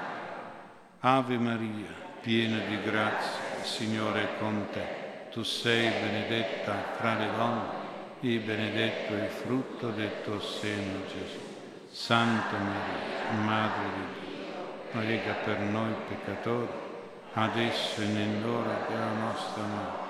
Ave 1.01 1.37
Maria, 1.37 1.93
piena 2.21 2.59
di 2.59 2.81
grazia, 2.81 3.57
il 3.59 3.65
Signore 3.65 4.21
è 4.21 4.39
con 4.39 4.67
te. 4.71 5.27
Tu 5.31 5.43
sei 5.43 5.89
benedetta 5.89 6.75
fra 6.95 7.17
le 7.17 7.27
donne 7.35 7.87
e 8.21 8.37
benedetto 8.37 9.15
il 9.15 9.27
frutto 9.27 9.89
del 9.89 10.21
tuo 10.23 10.39
seno, 10.39 11.01
Gesù. 11.07 11.58
Santa 11.91 12.55
Maria, 12.55 13.41
Madre 13.43 13.83
di 13.95 14.19
Dio, 14.21 14.91
prega 14.91 15.33
per 15.43 15.57
noi 15.57 15.91
peccatori, 16.07 16.69
adesso 17.33 18.01
e 18.01 18.05
nell'ora 18.05 18.85
della 18.87 19.13
nostra 19.13 19.63
morte. 19.63 20.07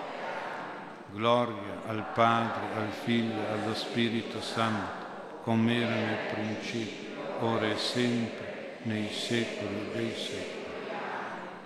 Gloria 1.11 1.81
al 1.87 2.03
Padre, 2.13 2.61
al 2.75 2.91
Figlio 2.91 3.39
allo 3.49 3.73
Spirito 3.73 4.41
Santo, 4.41 5.07
come 5.43 5.81
era 5.81 5.95
nel 5.95 6.17
principio, 6.33 7.15
ora 7.39 7.67
e 7.67 7.77
sempre, 7.77 8.79
nei 8.83 9.09
secoli 9.09 9.89
dei 9.93 10.13
secoli. 10.13 10.67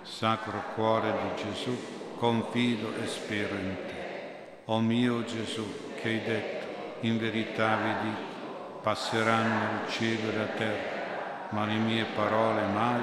Sacro 0.02 0.62
Cuore 0.76 1.12
di 1.12 1.42
Gesù, 1.42 1.76
confido 2.18 2.94
e 3.02 3.06
spero 3.08 3.56
in 3.56 3.76
te. 3.88 4.62
O 4.66 4.78
mio 4.78 5.24
Gesù, 5.24 5.92
che 6.00 6.08
hai 6.08 6.22
detto, 6.22 6.66
in 7.00 7.18
verità 7.18 7.76
vi 7.76 8.08
dico, 8.08 8.33
passeranno 8.84 9.82
il 9.82 9.90
cielo 9.90 10.30
e 10.30 10.36
la 10.36 10.44
terra, 10.44 11.48
ma 11.48 11.64
le 11.64 11.76
mie 11.76 12.04
parole 12.04 12.66
mai, 12.66 13.02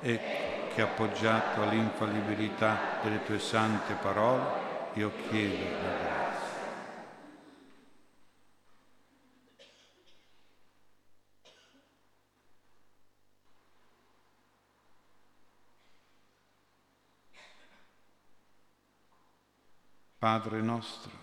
ecco 0.00 0.74
che 0.74 0.82
appoggiato 0.82 1.62
all'infallibilità 1.62 2.98
delle 3.02 3.22
tue 3.22 3.38
sante 3.38 3.94
parole, 3.94 4.42
io 4.94 5.12
chiedo 5.28 5.62
la 5.62 5.96
grazia. 5.96 6.50
Padre 20.18 20.60
nostro, 20.60 21.21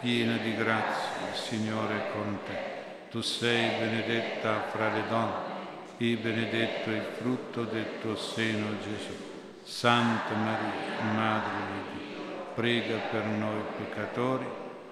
piena 0.00 0.36
di 0.36 0.54
grazia, 0.54 1.28
il 1.30 1.36
Signore 1.36 1.96
è 1.96 2.12
con 2.12 2.38
te. 2.46 2.76
Tu 3.10 3.20
sei 3.20 3.78
benedetta 3.78 4.64
fra 4.70 4.92
le 4.92 5.02
donne 5.08 5.56
e 5.98 6.16
benedetto 6.16 6.90
il 6.90 7.06
frutto 7.18 7.64
del 7.64 7.98
tuo 8.00 8.16
seno, 8.16 8.78
Gesù. 8.82 9.26
Santa 9.64 10.34
Maria, 10.34 11.02
Madre 11.14 11.50
di 11.72 11.98
Dio, 11.98 12.22
prega 12.54 12.96
per 13.10 13.24
noi 13.24 13.60
peccatori, 13.76 14.46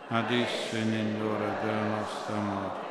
adesso 0.08 0.76
e 0.76 0.82
nell'ora 0.82 1.58
della 1.62 1.96
nostra 1.98 2.36
morte. 2.36 2.84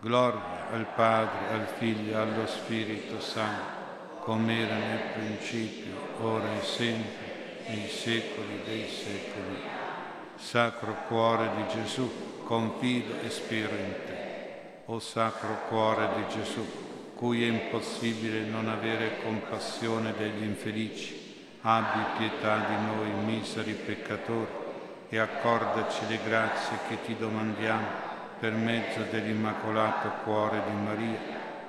Gloria 0.00 0.70
al 0.72 0.86
Padre, 0.94 1.52
al 1.52 1.66
Figlio 1.78 2.20
allo 2.20 2.46
Spirito 2.46 3.20
Santo, 3.20 4.18
come 4.20 4.66
era 4.66 4.74
nel 4.74 5.12
principio, 5.14 5.92
ora 6.20 6.48
e 6.58 6.64
sempre, 6.64 7.62
nei 7.68 7.88
secoli 7.88 8.62
dei 8.64 8.88
secoli. 8.88 9.92
Sacro 10.36 10.96
Cuore 11.06 11.50
di 11.56 11.68
Gesù, 11.68 12.42
confido 12.44 13.14
e 13.22 13.30
spero 13.30 13.74
in 13.76 13.94
te. 14.04 14.32
O 14.86 14.98
Sacro 14.98 15.60
Cuore 15.68 16.08
di 16.16 16.34
Gesù, 16.34 16.66
cui 17.14 17.44
è 17.44 17.46
impossibile 17.46 18.40
non 18.40 18.68
avere 18.68 19.22
compassione 19.22 20.12
degli 20.16 20.42
infelici, 20.42 21.58
abbi 21.62 22.18
pietà 22.18 22.58
di 22.58 22.84
noi 22.84 23.10
miseri 23.24 23.72
peccatori 23.72 24.62
e 25.08 25.18
accordaci 25.18 26.06
le 26.08 26.18
grazie 26.24 26.78
che 26.88 27.00
ti 27.02 27.16
domandiamo 27.16 27.86
per 28.38 28.52
mezzo 28.52 29.00
dell'immacolato 29.10 30.10
cuore 30.24 30.60
di 30.66 30.82
Maria, 30.82 31.18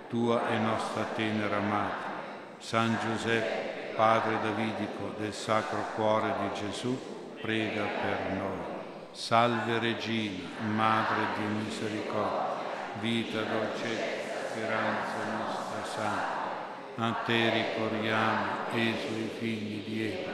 tua 0.10 0.50
e 0.50 0.58
nostra 0.58 1.04
tenera 1.16 1.60
madre. 1.60 2.14
San 2.58 2.98
Giuseppe, 3.00 3.94
Padre 3.96 4.40
Davidico 4.42 5.14
del 5.18 5.34
Sacro 5.34 5.86
Cuore 5.96 6.34
di 6.42 6.60
Gesù, 6.60 7.15
prega 7.46 7.84
per 7.84 8.34
noi. 8.40 8.58
Salve 9.12 9.78
Regina, 9.78 10.50
Madre 10.74 11.28
di 11.38 11.44
misericordia, 11.44 12.64
vita, 13.00 13.40
dolcezza, 13.42 14.50
speranza 14.50 15.14
nostra 15.38 15.86
santa. 15.86 16.44
A 16.96 17.12
te 17.24 17.52
ricorriamo, 17.52 18.46
esuli 18.74 19.30
figli 19.38 19.84
di 19.86 20.06
Eva, 20.06 20.32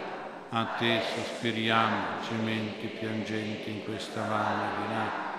a 0.51 0.65
te 0.77 1.01
sospiriamo, 1.13 2.23
cementi 2.25 2.87
piangenti 2.87 3.71
in 3.71 3.83
questa 3.83 4.21
vana 4.21 4.69
di 4.77 4.93
nata. 4.93 5.29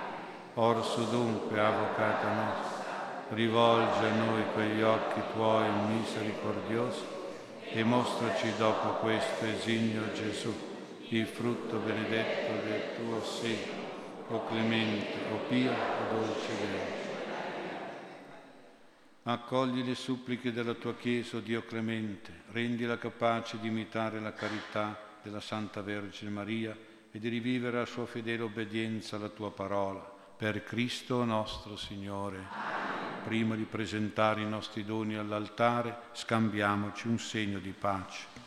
Orso 0.55 1.05
dunque, 1.05 1.59
avvocata 1.59 2.33
nostra, 2.35 2.85
rivolge 3.31 4.07
a 4.07 4.15
noi 4.27 4.45
quegli 4.53 4.83
occhi 4.83 5.23
tuoi 5.33 5.71
misericordiosi 5.89 7.05
e 7.73 7.83
mostraci 7.83 8.53
dopo 8.59 8.89
questo 9.01 9.47
esigno 9.47 10.13
Gesù, 10.13 10.72
il 11.17 11.27
frutto 11.27 11.79
benedetto 11.79 12.65
del 12.65 12.83
tuo 12.97 13.23
seno, 13.23 13.91
o 14.29 14.47
clemente, 14.47 15.13
o 15.31 15.37
pio, 15.49 15.71
o 15.71 16.15
dolce 16.15 16.49
Vergine. 16.49 17.11
Accogli 19.25 19.85
le 19.85 19.95
suppliche 19.95 20.53
della 20.53 20.75
tua 20.75 20.95
Chiesa, 20.97 21.39
Dio 21.41 21.65
clemente, 21.65 22.43
rendila 22.51 22.99
capace 22.99 23.59
di 23.61 23.69
imitare 23.69 24.21
la 24.21 24.33
carità 24.33 24.99
della 25.23 25.41
Santa 25.41 25.83
Vergine 25.83 26.31
Maria 26.31 26.77
e 27.11 27.19
di 27.19 27.29
rivivere 27.29 27.81
a 27.81 27.87
sua 27.87 28.07
fedele 28.07 28.43
obbedienza 28.43 29.17
alla 29.17 29.29
tua 29.29 29.53
parola. 29.53 30.01
Per 30.37 30.65
Cristo 30.65 31.25
nostro 31.25 31.77
Signore. 31.77 32.41
Prima 33.23 33.55
di 33.55 33.65
presentare 33.65 34.41
i 34.41 34.49
nostri 34.49 34.85
doni 34.85 35.15
all'altare, 35.15 35.97
scambiamoci 36.13 37.07
un 37.07 37.19
segno 37.19 37.59
di 37.61 37.71
pace. 37.71 38.42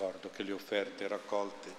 Ricordo 0.00 0.30
che 0.30 0.44
le 0.44 0.52
offerte 0.52 1.06
raccolte 1.08 1.74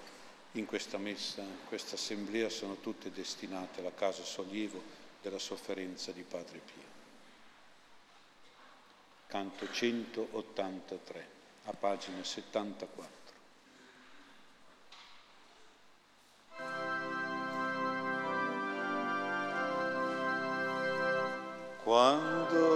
in 0.51 0.67
questa 0.67 0.99
messa, 0.99 1.41
in 1.41 1.65
questa 1.65 1.95
assemblea, 1.95 2.49
sono 2.49 2.75
tutte 2.75 3.11
destinate 3.11 3.79
alla 3.79 3.95
casa 3.95 4.21
sollievo 4.21 4.79
della 5.23 5.39
sofferenza 5.39 6.11
di 6.11 6.21
Padre 6.21 6.59
Pio. 6.59 6.83
Canto 9.25 9.71
183, 9.71 11.27
a 11.63 11.73
pagina 11.73 12.23
74. 12.23 13.09
Quando 21.83 22.70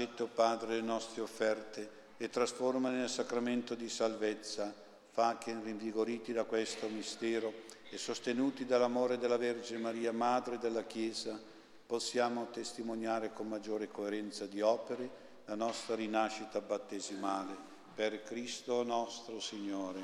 Accetta, 0.00 0.24
Padre, 0.24 0.76
le 0.76 0.80
nostre 0.80 1.20
offerte 1.20 1.90
e 2.16 2.30
trasformale 2.30 2.96
nel 2.96 3.10
sacramento 3.10 3.74
di 3.74 3.90
salvezza. 3.90 4.72
Fa 5.10 5.36
che, 5.36 5.54
rinvigoriti 5.62 6.32
da 6.32 6.44
questo 6.44 6.88
mistero 6.88 7.52
e 7.90 7.98
sostenuti 7.98 8.64
dall'amore 8.64 9.18
della 9.18 9.36
Vergine 9.36 9.78
Maria, 9.78 10.10
Madre 10.10 10.56
della 10.56 10.84
Chiesa, 10.84 11.38
possiamo 11.84 12.48
testimoniare 12.50 13.34
con 13.34 13.48
maggiore 13.48 13.88
coerenza 13.88 14.46
di 14.46 14.62
opere 14.62 15.10
la 15.44 15.54
nostra 15.54 15.96
rinascita 15.96 16.62
battesimale. 16.62 17.54
Per 17.94 18.22
Cristo 18.22 18.82
nostro 18.82 19.38
Signore. 19.38 20.00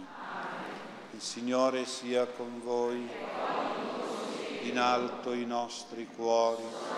Il 1.12 1.22
Signore 1.22 1.86
sia 1.86 2.26
con 2.26 2.60
voi. 2.60 3.08
In 4.64 4.78
alto 4.78 5.32
i 5.32 5.46
nostri 5.46 6.06
cuori 6.06 6.95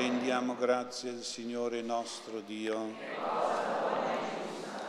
Rendiamo 0.00 0.56
grazie 0.56 1.10
al 1.10 1.22
Signore 1.22 1.82
nostro 1.82 2.40
Dio. 2.40 2.94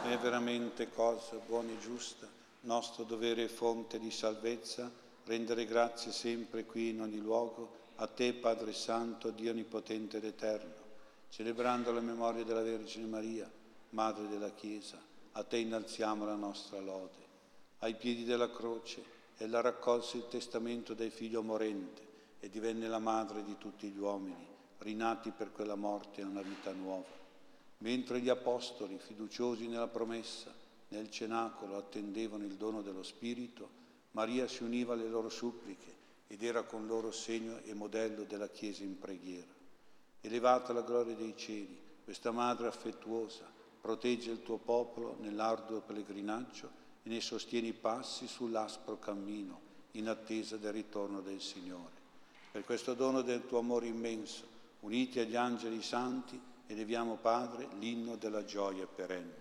È 0.05 0.17
veramente 0.17 0.89
cosa 0.89 1.35
buona 1.45 1.71
e 1.71 1.79
giusta, 1.79 2.29
nostro 2.61 3.03
dovere 3.03 3.43
e 3.43 3.47
fonte 3.49 3.99
di 3.99 4.09
salvezza, 4.09 4.89
rendere 5.25 5.65
grazie 5.65 6.13
sempre 6.13 6.63
qui 6.63 6.91
in 6.91 7.01
ogni 7.01 7.19
luogo 7.19 7.75
a 7.95 8.07
te, 8.07 8.31
Padre 8.31 8.71
Santo, 8.71 9.31
Dio 9.31 9.51
Onnipotente 9.51 10.15
ed 10.15 10.23
Eterno, 10.23 10.75
celebrando 11.27 11.91
la 11.91 11.99
memoria 11.99 12.45
della 12.45 12.63
Vergine 12.63 13.07
Maria, 13.07 13.51
Madre 13.89 14.29
della 14.29 14.51
Chiesa. 14.51 14.97
A 15.33 15.43
te 15.43 15.57
innalziamo 15.57 16.23
la 16.23 16.35
nostra 16.35 16.79
lode. 16.79 17.27
Ai 17.79 17.95
piedi 17.95 18.23
della 18.23 18.49
croce 18.49 19.03
ella 19.39 19.59
raccolse 19.59 20.15
il 20.15 20.29
testamento 20.29 20.93
del 20.93 21.11
figlio 21.11 21.43
morente 21.43 22.01
e 22.39 22.49
divenne 22.49 22.87
la 22.87 22.99
madre 22.99 23.43
di 23.43 23.57
tutti 23.57 23.89
gli 23.89 23.99
uomini 23.99 24.50
rinati 24.81 25.31
per 25.31 25.51
quella 25.51 25.75
morte 25.75 26.21
a 26.21 26.27
una 26.27 26.41
vita 26.41 26.71
nuova. 26.71 27.19
Mentre 27.79 28.19
gli 28.19 28.29
apostoli, 28.29 28.97
fiduciosi 28.97 29.67
nella 29.67 29.87
promessa, 29.87 30.53
nel 30.89 31.09
cenacolo 31.09 31.77
attendevano 31.77 32.43
il 32.43 32.55
dono 32.55 32.81
dello 32.81 33.03
Spirito, 33.03 33.79
Maria 34.11 34.47
si 34.47 34.63
univa 34.63 34.93
alle 34.93 35.07
loro 35.07 35.29
suppliche 35.29 35.99
ed 36.27 36.43
era 36.43 36.63
con 36.63 36.85
loro 36.85 37.11
segno 37.11 37.59
e 37.63 37.73
modello 37.73 38.23
della 38.23 38.49
Chiesa 38.49 38.83
in 38.83 38.99
preghiera. 38.99 39.59
Elevata 40.21 40.73
la 40.73 40.81
gloria 40.81 41.15
dei 41.15 41.35
cieli, 41.35 41.79
questa 42.03 42.31
Madre 42.31 42.67
affettuosa 42.67 43.49
protegge 43.79 44.31
il 44.31 44.43
tuo 44.43 44.57
popolo 44.57 45.17
nell'arduo 45.19 45.81
pellegrinaggio 45.81 46.69
e 47.03 47.09
ne 47.09 47.21
sostiene 47.21 47.67
i 47.67 47.73
passi 47.73 48.27
sull'aspro 48.27 48.99
cammino 48.99 49.69
in 49.91 50.07
attesa 50.07 50.57
del 50.57 50.73
ritorno 50.73 51.21
del 51.21 51.41
Signore. 51.41 51.99
Per 52.51 52.63
questo 52.63 52.93
dono 52.93 53.21
del 53.21 53.47
tuo 53.47 53.59
amore 53.59 53.87
immenso, 53.87 54.45
uniti 54.81 55.19
agli 55.19 55.35
angeli 55.35 55.81
santi, 55.81 56.39
eleviamo, 56.67 57.15
Padre, 57.15 57.67
l'inno 57.79 58.15
della 58.15 58.45
gioia 58.45 58.85
perenne. 58.85 59.40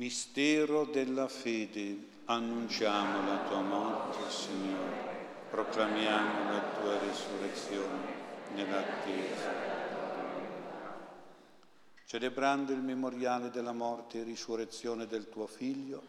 Mistero 0.00 0.86
della 0.86 1.28
fede, 1.28 1.94
annunciamo 2.24 3.22
la 3.26 3.46
tua 3.46 3.60
morte, 3.60 4.30
Signore, 4.30 5.26
proclamiamo 5.50 6.50
la 6.50 6.62
tua 6.80 6.98
risurrezione 7.00 8.14
nell'attesa. 8.54 9.52
Celebrando 12.06 12.72
il 12.72 12.80
memoriale 12.80 13.50
della 13.50 13.74
morte 13.74 14.20
e 14.20 14.22
risurrezione 14.22 15.06
del 15.06 15.28
tuo 15.28 15.46
Figlio, 15.46 16.02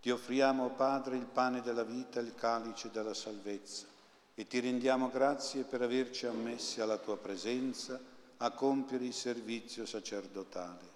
ti 0.00 0.08
offriamo, 0.08 0.70
Padre, 0.70 1.18
il 1.18 1.26
pane 1.26 1.60
della 1.60 1.84
vita 1.84 2.20
e 2.20 2.22
il 2.22 2.34
calice 2.34 2.88
della 2.90 3.12
salvezza 3.12 3.84
e 4.34 4.46
ti 4.46 4.60
rendiamo 4.60 5.10
grazie 5.10 5.64
per 5.64 5.82
averci 5.82 6.24
ammessi 6.24 6.80
alla 6.80 6.96
tua 6.96 7.18
presenza 7.18 8.00
a 8.38 8.50
compiere 8.52 9.04
il 9.04 9.12
servizio 9.12 9.84
sacerdotale. 9.84 10.95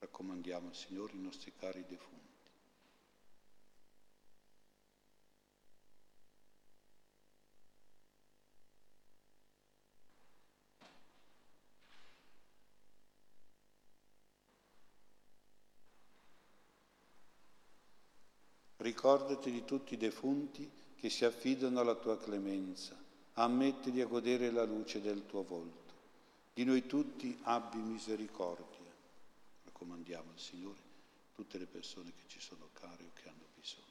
Raccomandiamo 0.00 0.68
al 0.68 0.74
Signore 0.76 1.14
i 1.14 1.20
nostri 1.20 1.52
cari 1.58 1.84
defunti. 1.86 2.16
Ricordati 18.76 19.50
di 19.50 19.64
tutti 19.64 19.94
i 19.94 19.96
defunti 19.96 20.70
che 20.94 21.10
si 21.10 21.24
affidano 21.24 21.80
alla 21.80 21.96
tua 21.96 22.16
clemenza. 22.16 22.96
Ammettili 23.34 24.00
a 24.00 24.06
godere 24.06 24.50
la 24.52 24.64
luce 24.64 25.00
del 25.00 25.26
tuo 25.26 25.42
volto. 25.42 25.94
Di 26.54 26.64
noi 26.64 26.86
tutti 26.86 27.36
abbi 27.42 27.78
misericordia. 27.78 28.77
Raccomandiamo 29.78 30.32
al 30.32 30.40
Signore 30.40 30.80
tutte 31.32 31.56
le 31.56 31.66
persone 31.66 32.12
che 32.12 32.24
ci 32.26 32.40
sono 32.40 32.68
care 32.72 33.04
o 33.04 33.12
che 33.14 33.28
hanno 33.28 33.46
bisogno. 33.54 33.86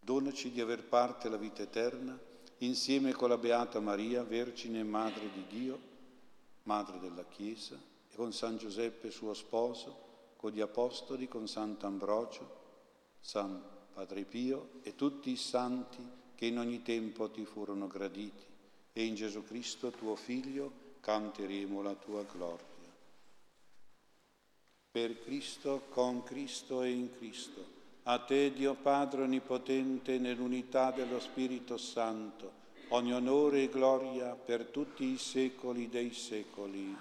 Donaci 0.00 0.50
di 0.50 0.60
aver 0.60 0.82
parte 0.82 1.28
alla 1.28 1.36
vita 1.36 1.62
eterna 1.62 2.18
insieme 2.58 3.12
con 3.12 3.28
la 3.28 3.38
Beata 3.38 3.78
Maria, 3.78 4.24
Vergine 4.24 4.80
e 4.80 4.82
Madre 4.82 5.30
di 5.30 5.46
Dio, 5.46 5.80
Madre 6.64 6.98
della 6.98 7.24
Chiesa, 7.24 7.80
e 8.10 8.16
con 8.16 8.32
San 8.32 8.56
Giuseppe 8.56 9.12
suo 9.12 9.32
sposo, 9.32 10.06
con 10.38 10.52
gli 10.52 10.60
Apostoli, 10.60 11.26
con 11.26 11.48
Sant'Ambrogio, 11.48 12.56
San 13.18 13.60
Padre 13.92 14.22
Pio 14.22 14.78
e 14.82 14.94
tutti 14.94 15.30
i 15.30 15.36
santi 15.36 15.98
che 16.36 16.46
in 16.46 16.58
ogni 16.58 16.82
tempo 16.82 17.28
ti 17.28 17.44
furono 17.44 17.88
graditi, 17.88 18.44
e 18.92 19.04
in 19.04 19.16
Gesù 19.16 19.42
Cristo 19.42 19.90
tuo 19.90 20.14
Figlio 20.14 20.70
canteremo 21.00 21.82
la 21.82 21.94
tua 21.94 22.22
gloria. 22.22 22.64
Per 24.92 25.20
Cristo, 25.24 25.86
con 25.88 26.22
Cristo 26.22 26.82
e 26.82 26.90
in 26.90 27.10
Cristo 27.16 27.76
a 28.04 28.20
te, 28.20 28.52
Dio 28.52 28.74
Padre 28.74 29.24
Onnipotente, 29.24 30.18
nell'unità 30.18 30.92
dello 30.92 31.18
Spirito 31.18 31.76
Santo, 31.76 32.52
ogni 32.90 33.12
onore 33.12 33.64
e 33.64 33.68
gloria 33.68 34.36
per 34.36 34.66
tutti 34.66 35.04
i 35.04 35.18
secoli 35.18 35.88
dei 35.88 36.12
secoli. 36.12 36.96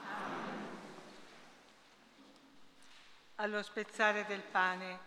Allo 3.39 3.61
spezzare 3.61 4.25
del 4.27 4.41
pane, 4.41 4.97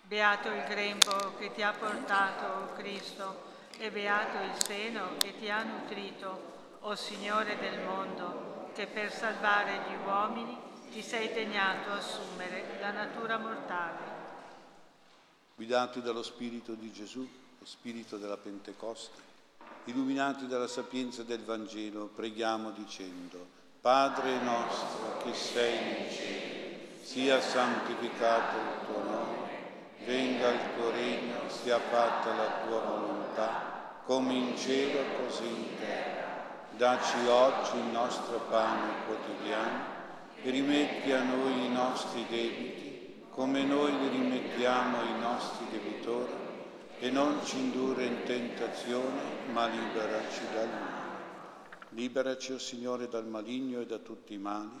beato 0.00 0.48
il 0.48 0.64
grembo 0.64 1.36
che 1.36 1.52
ti 1.52 1.60
ha 1.60 1.74
portato, 1.74 2.72
Cristo, 2.72 3.42
e 3.76 3.90
beato 3.90 4.38
il 4.44 4.64
seno 4.64 5.18
che 5.18 5.38
ti 5.38 5.50
ha 5.50 5.62
nutrito, 5.62 6.78
o 6.80 6.94
Signore 6.94 7.58
del 7.58 7.80
mondo, 7.80 8.70
che 8.72 8.86
per 8.86 9.12
salvare 9.12 9.90
gli 9.90 10.06
uomini 10.06 10.56
ti 10.90 11.02
sei 11.02 11.30
degnato 11.34 11.92
assumere 11.92 12.78
la 12.80 12.92
natura 12.92 13.36
mortale. 13.36 14.04
Guidati 15.54 16.00
dallo 16.00 16.22
Spirito 16.22 16.72
di 16.72 16.90
Gesù, 16.90 17.28
lo 17.58 17.66
Spirito 17.66 18.16
della 18.16 18.38
Pentecoste, 18.38 19.20
illuminati 19.84 20.46
dalla 20.46 20.66
sapienza 20.66 21.24
del 21.24 21.44
Vangelo, 21.44 22.06
preghiamo 22.06 22.70
dicendo, 22.70 23.46
Padre 23.82 24.40
nostro 24.40 25.18
che 25.18 25.34
sei 25.34 25.78
nei 25.84 26.10
cieli, 26.10 26.55
sia 27.06 27.40
santificato 27.40 28.56
il 28.56 28.86
tuo 28.86 29.02
nome, 29.04 29.48
venga 30.04 30.48
il 30.48 30.60
tuo 30.74 30.90
regno, 30.90 31.48
sia 31.48 31.78
fatta 31.78 32.34
la 32.34 32.66
tua 32.66 32.80
volontà, 32.80 34.00
come 34.04 34.32
in 34.32 34.56
cielo 34.56 34.98
così 35.16 35.46
in 35.46 35.78
terra. 35.78 36.24
Daci 36.76 37.28
oggi 37.28 37.76
il 37.76 37.92
nostro 37.92 38.40
pane 38.50 39.04
quotidiano 39.06 39.94
e 40.42 40.50
rimetti 40.50 41.12
a 41.12 41.22
noi 41.22 41.66
i 41.66 41.70
nostri 41.70 42.26
debiti 42.28 43.22
come 43.30 43.62
noi 43.62 43.96
li 43.98 44.08
rimettiamo 44.08 44.98
ai 44.98 45.20
nostri 45.20 45.66
debitori, 45.70 46.32
e 46.98 47.10
non 47.10 47.38
ci 47.44 47.58
indurre 47.58 48.06
in 48.06 48.22
tentazione, 48.24 49.20
ma 49.52 49.66
liberaci 49.66 50.40
dal 50.52 50.68
male. 50.68 51.04
Liberaci, 51.90 52.52
o 52.52 52.54
oh 52.54 52.58
Signore, 52.58 53.08
dal 53.08 53.26
maligno 53.26 53.80
e 53.80 53.86
da 53.86 53.98
tutti 53.98 54.32
i 54.32 54.38
mali, 54.38 54.80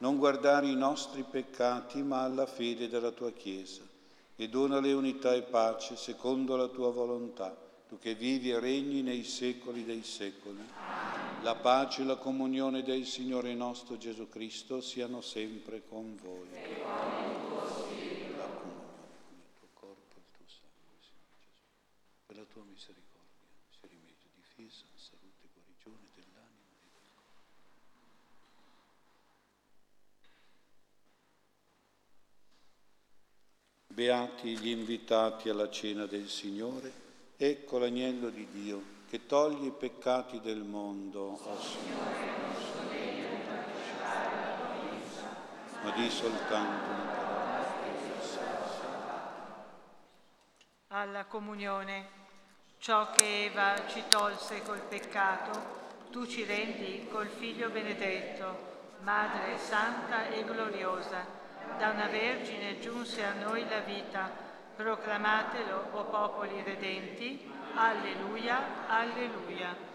non 0.00 0.16
guardare 0.16 0.66
i 0.66 0.74
nostri 0.74 1.24
peccati, 1.24 2.02
ma 2.02 2.22
alla 2.22 2.46
fede 2.46 2.88
della 2.88 3.10
tua 3.10 3.32
Chiesa, 3.32 3.82
e 4.34 4.48
donale 4.48 4.92
unità 4.92 5.34
e 5.34 5.42
pace 5.42 5.96
secondo 5.96 6.56
la 6.56 6.68
tua 6.68 6.90
volontà, 6.90 7.54
tu 7.86 7.98
che 7.98 8.14
vivi 8.14 8.50
e 8.50 8.58
regni 8.58 9.02
nei 9.02 9.24
secoli 9.24 9.84
dei 9.84 10.02
secoli. 10.02 10.64
La 11.42 11.54
pace 11.54 12.02
e 12.02 12.04
la 12.04 12.16
comunione 12.16 12.82
del 12.82 13.04
Signore 13.04 13.54
nostro 13.54 13.98
Gesù 13.98 14.28
Cristo 14.28 14.80
siano 14.80 15.20
sempre 15.20 15.82
con 15.86 16.16
voi. 16.20 16.48
La 16.50 16.86
comunione 16.96 17.34
con 18.52 18.70
il 19.32 19.52
tuo 19.58 19.68
corpo 19.74 20.14
e 20.14 20.20
il 20.20 20.30
tuo 20.36 20.46
sangue, 20.46 20.96
Signore 21.00 21.36
Gesù, 21.40 21.64
per 22.26 22.36
la 22.36 22.44
tua 22.44 22.62
misericordia. 22.64 23.10
Beati 33.92 34.56
gli 34.56 34.68
invitati 34.68 35.48
alla 35.48 35.68
cena 35.68 36.06
del 36.06 36.28
Signore, 36.28 36.92
ecco 37.36 37.78
l'agnello 37.78 38.28
di 38.28 38.46
Dio 38.48 38.80
che 39.10 39.26
toglie 39.26 39.66
i 39.66 39.72
peccati 39.72 40.40
del 40.40 40.62
mondo. 40.62 41.36
Oh 41.42 41.60
Signore, 41.60 42.28
ma 45.82 45.90
di 45.90 46.08
soltanto 46.08 46.88
una 46.88 47.10
parola. 47.10 47.64
Alla 50.86 51.24
comunione, 51.24 52.08
ciò 52.78 53.10
che 53.10 53.46
Eva 53.46 53.74
ci 53.88 54.04
tolse 54.08 54.62
col 54.62 54.82
peccato, 54.82 55.50
tu 56.10 56.28
ci 56.28 56.44
rendi 56.44 57.08
col 57.10 57.26
Figlio 57.26 57.68
benedetto, 57.70 58.68
Madre 59.00 59.58
santa 59.58 60.28
e 60.28 60.44
gloriosa 60.44 61.39
da 61.78 61.90
una 61.90 62.06
vergine 62.06 62.78
giunse 62.80 63.24
a 63.24 63.34
noi 63.34 63.66
la 63.68 63.80
vita, 63.80 64.30
proclamatelo, 64.76 65.88
o 65.92 66.04
popoli 66.04 66.62
redenti, 66.62 67.50
alleluia, 67.74 68.86
alleluia. 68.88 69.89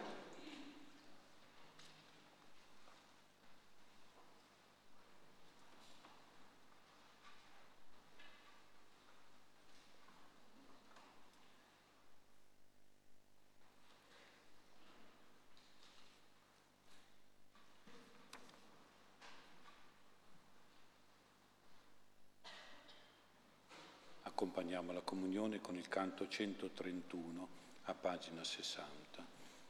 Comunione 25.46 25.62
con 25.62 25.76
il 25.76 25.88
canto 25.88 26.28
131 26.28 27.48
a 27.84 27.94
pagina 27.94 28.44
60. 28.44 29.24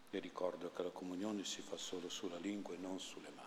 Vi 0.09 0.19
ricordo 0.19 0.71
che 0.71 0.83
la 0.83 0.89
comunione 0.89 1.43
si 1.43 1.61
fa 1.61 1.75
solo 1.75 2.07
sulla 2.07 2.37
lingua 2.37 2.73
e 2.73 2.77
non 2.77 2.97
sulle 2.97 3.29
mani. 3.35 3.44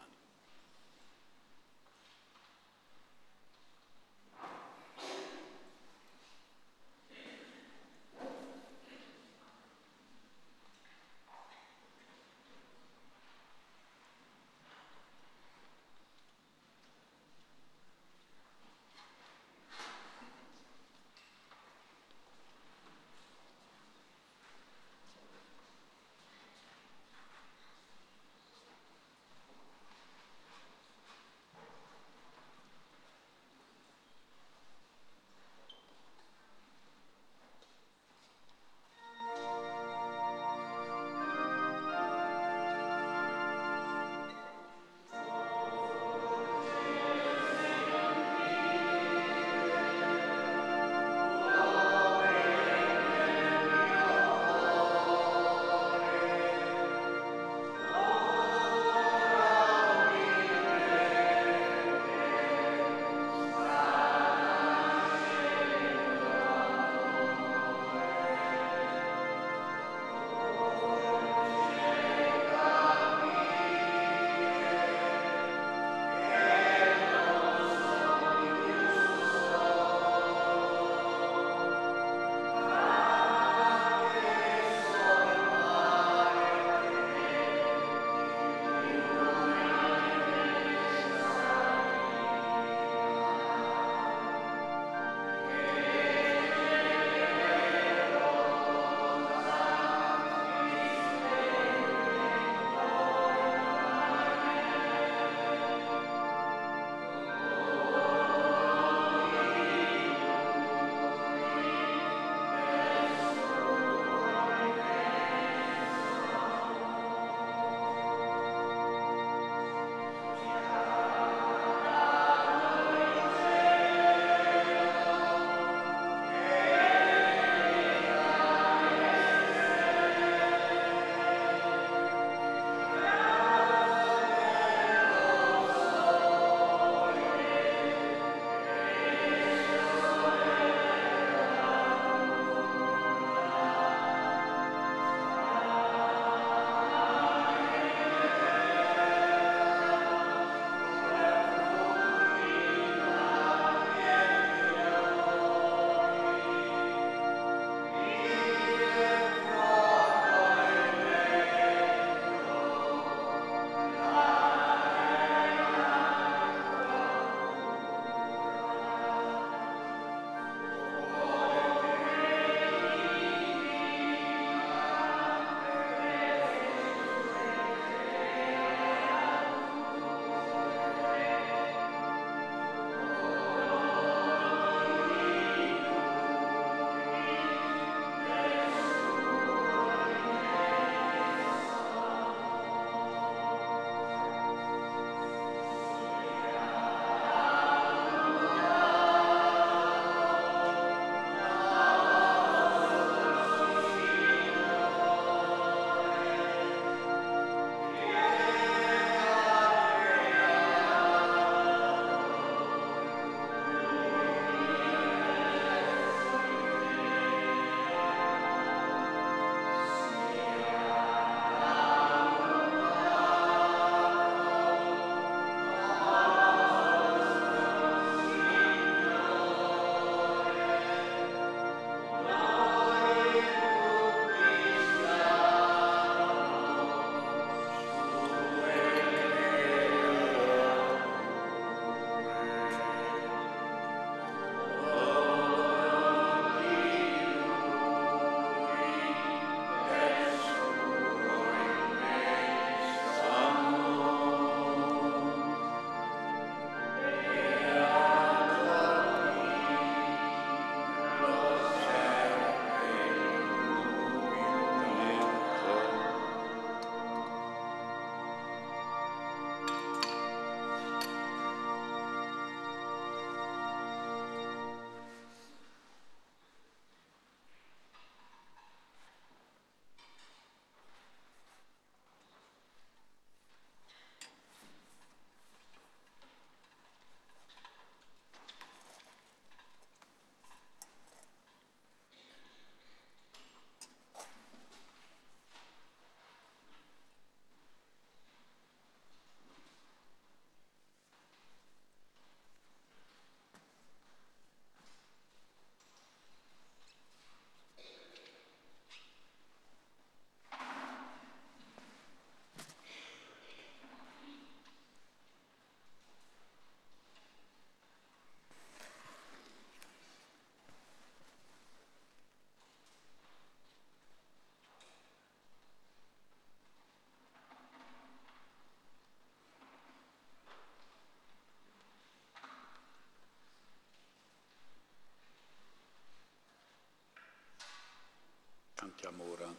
Cantiamo 339.08 339.32
ora 339.32 339.56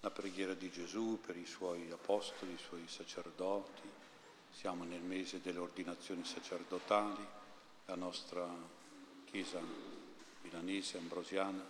la 0.00 0.10
preghiera 0.10 0.54
di 0.54 0.72
Gesù 0.72 1.20
per 1.24 1.36
i 1.36 1.46
suoi 1.46 1.88
apostoli, 1.92 2.54
i 2.54 2.58
suoi 2.58 2.82
sacerdoti. 2.88 3.88
Siamo 4.50 4.82
nel 4.82 5.02
mese 5.02 5.40
delle 5.40 5.60
ordinazioni 5.60 6.24
sacerdotali. 6.24 7.24
La 7.84 7.94
nostra 7.94 8.44
Chiesa 9.24 9.60
milanese 10.42 10.98
ambrosiana 10.98 11.64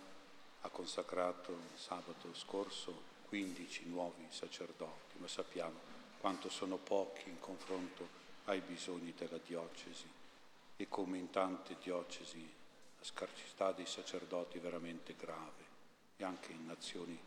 ha 0.61 0.69
consacrato 0.69 1.55
sabato 1.75 2.33
scorso 2.33 2.99
15 3.27 3.85
nuovi 3.89 4.25
sacerdoti, 4.29 5.19
ma 5.19 5.27
sappiamo 5.27 5.77
quanto 6.19 6.49
sono 6.49 6.77
pochi 6.77 7.29
in 7.29 7.39
confronto 7.39 8.07
ai 8.45 8.61
bisogni 8.61 9.13
della 9.15 9.37
diocesi 9.37 10.09
e 10.77 10.87
come 10.87 11.19
in 11.19 11.29
tante 11.29 11.75
diocesi 11.79 12.41
la 12.97 13.03
scarsità 13.03 13.71
dei 13.71 13.85
sacerdoti 13.85 14.57
è 14.57 14.61
veramente 14.61 15.15
grave 15.15 15.68
e 16.19 16.25
anche 16.25 16.51
in 16.51 16.65
nazioni, 16.65 17.17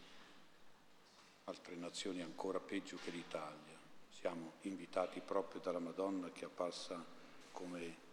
altre 1.45 1.74
nazioni 1.76 2.20
ancora 2.20 2.61
peggio 2.61 2.99
che 3.03 3.11
l'Italia. 3.11 3.80
Siamo 4.11 4.53
invitati 4.62 5.20
proprio 5.20 5.62
dalla 5.62 5.78
Madonna 5.78 6.30
che 6.30 6.45
appassa 6.45 7.03
come 7.53 8.11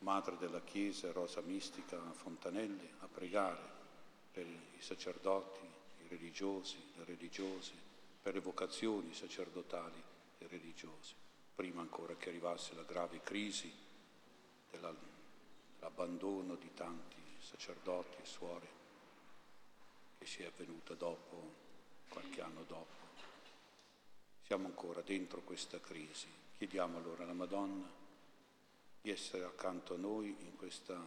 Madre 0.00 0.36
della 0.36 0.60
Chiesa, 0.60 1.12
Rosa 1.12 1.40
Mistica 1.40 1.98
Fontanelle, 2.12 2.90
a 2.98 3.08
pregare 3.08 3.76
per 4.30 4.46
i 4.46 4.80
sacerdoti, 4.80 5.64
i 6.04 6.08
religiosi, 6.08 6.76
le 6.96 7.04
religiose, 7.04 7.72
per 8.20 8.34
le 8.34 8.40
vocazioni 8.40 9.14
sacerdotali 9.14 10.02
e 10.36 10.46
religiose, 10.46 11.14
prima 11.54 11.80
ancora 11.80 12.14
che 12.16 12.28
arrivasse 12.28 12.74
la 12.74 12.82
grave 12.82 13.22
crisi 13.22 13.72
dell'abbandono 14.70 16.54
di 16.56 16.72
tanti 16.74 17.16
sacerdoti 17.38 18.20
e 18.20 18.26
suore 18.26 18.77
che 20.18 20.44
è 20.44 20.46
avvenuta 20.46 20.94
dopo, 20.94 21.54
qualche 22.08 22.40
anno 22.40 22.64
dopo. 22.64 23.06
Siamo 24.44 24.66
ancora 24.66 25.00
dentro 25.02 25.40
questa 25.42 25.80
crisi. 25.80 26.26
Chiediamo 26.56 26.98
allora 26.98 27.24
alla 27.24 27.32
Madonna 27.32 27.88
di 29.00 29.10
essere 29.10 29.44
accanto 29.44 29.94
a 29.94 29.98
noi 29.98 30.34
in 30.40 30.56
questa 30.56 30.98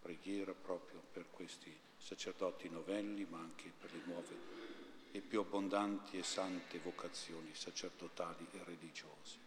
preghiera 0.00 0.52
proprio 0.52 1.02
per 1.12 1.30
questi 1.30 1.74
sacerdoti 1.98 2.68
novelli, 2.68 3.24
ma 3.24 3.38
anche 3.38 3.70
per 3.78 3.92
le 3.92 4.02
nuove 4.04 4.68
e 5.12 5.20
più 5.20 5.40
abbondanti 5.40 6.18
e 6.18 6.22
sante 6.22 6.78
vocazioni 6.78 7.54
sacerdotali 7.54 8.46
e 8.52 8.64
religiose. 8.64 9.38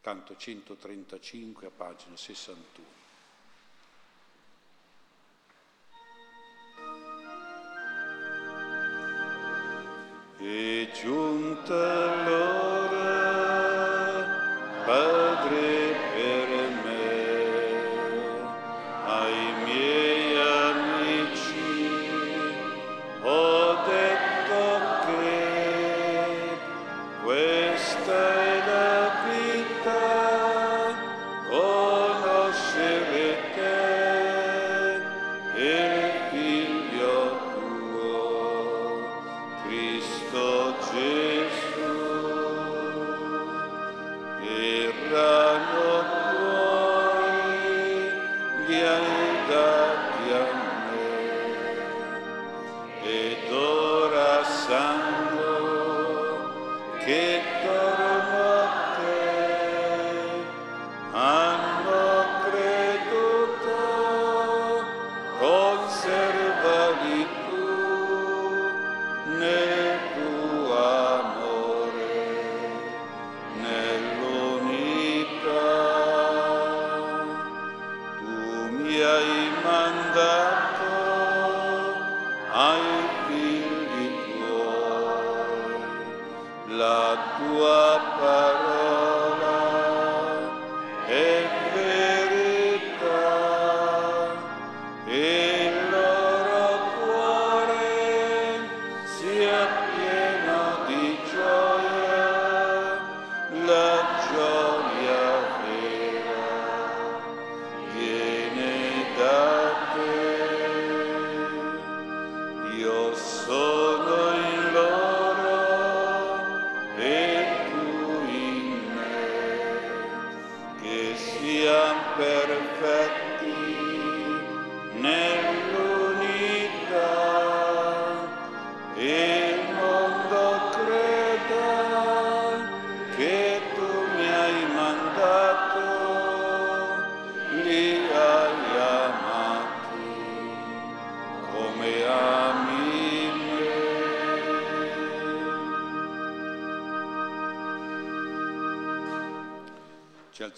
Canto 0.00 0.36
135 0.36 1.66
a 1.66 1.70
pagina 1.70 2.16
61. 2.16 3.03
E 10.46 10.90
giunta 10.92 11.72
l'ora, 12.26 12.83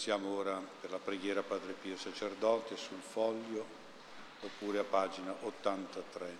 Iniziamo 0.08 0.36
ora 0.36 0.62
per 0.80 0.92
la 0.92 0.98
preghiera 0.98 1.42
Padre 1.42 1.72
Pio 1.72 1.96
Sacerdote 1.96 2.76
sul 2.76 3.00
foglio 3.00 3.66
oppure 4.42 4.78
a 4.78 4.84
pagina 4.84 5.34
83, 5.40 6.36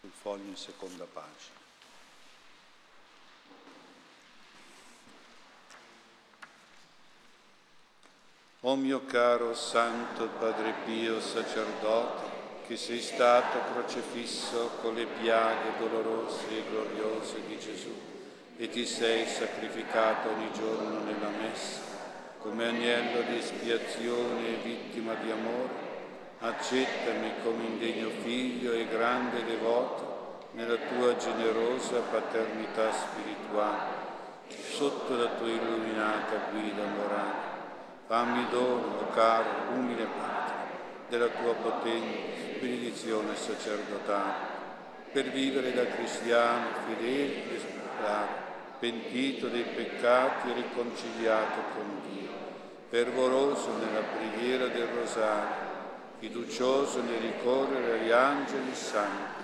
sul 0.00 0.10
foglio 0.18 0.48
in 0.48 0.56
seconda 0.56 1.04
pagina. 1.04 1.58
O 8.60 8.76
mio 8.76 9.04
caro 9.04 9.54
Santo 9.54 10.26
Padre 10.26 10.72
Pio 10.86 11.20
Sacerdote, 11.20 12.30
che 12.66 12.78
sei 12.78 13.02
stato 13.02 13.58
crocefisso 13.74 14.70
con 14.80 14.94
le 14.94 15.04
piaghe 15.04 15.76
dolorose 15.76 16.48
e 16.48 16.64
gloriose 16.66 17.46
di 17.46 17.58
Gesù 17.58 18.19
e 18.60 18.68
ti 18.68 18.84
sei 18.84 19.24
sacrificato 19.24 20.28
ogni 20.28 20.50
giorno 20.52 21.02
nella 21.02 21.30
messa 21.40 21.80
come 22.36 22.66
agnello 22.66 23.22
di 23.22 23.38
espiazione 23.38 24.48
e 24.48 24.60
vittima 24.62 25.14
di 25.14 25.30
amore, 25.30 25.88
accettami 26.40 27.32
come 27.42 27.64
indegno 27.64 28.10
figlio 28.22 28.72
e 28.72 28.86
grande 28.86 29.46
devoto 29.46 30.48
nella 30.52 30.76
tua 30.76 31.16
generosa 31.16 32.00
paternità 32.00 32.92
spirituale, 32.92 33.94
sotto 34.48 35.16
la 35.16 35.28
tua 35.38 35.48
illuminata 35.48 36.50
guida 36.50 36.84
morale. 36.84 37.48
Fammi 38.08 38.46
dono, 38.50 39.08
caro, 39.14 39.72
umile 39.74 40.04
Padre, 40.04 40.54
della 41.08 41.28
tua 41.28 41.54
potente 41.54 42.58
benedizione 42.60 43.34
sacerdotale, 43.36 44.48
per 45.12 45.30
vivere 45.30 45.72
da 45.72 45.86
cristiano 45.86 46.66
fedele 46.86 47.54
e 47.54 47.58
spirituale 47.58 48.49
pentito 48.80 49.48
dei 49.48 49.62
peccati 49.62 50.50
e 50.50 50.54
riconciliato 50.54 51.60
con 51.74 52.00
Dio, 52.10 52.30
fervoroso 52.88 53.72
nella 53.76 54.00
preghiera 54.00 54.68
del 54.68 54.86
rosario, 54.86 55.68
fiducioso 56.18 57.02
nel 57.02 57.20
ricorrere 57.20 58.00
agli 58.00 58.10
angeli 58.10 58.74
santi, 58.74 59.42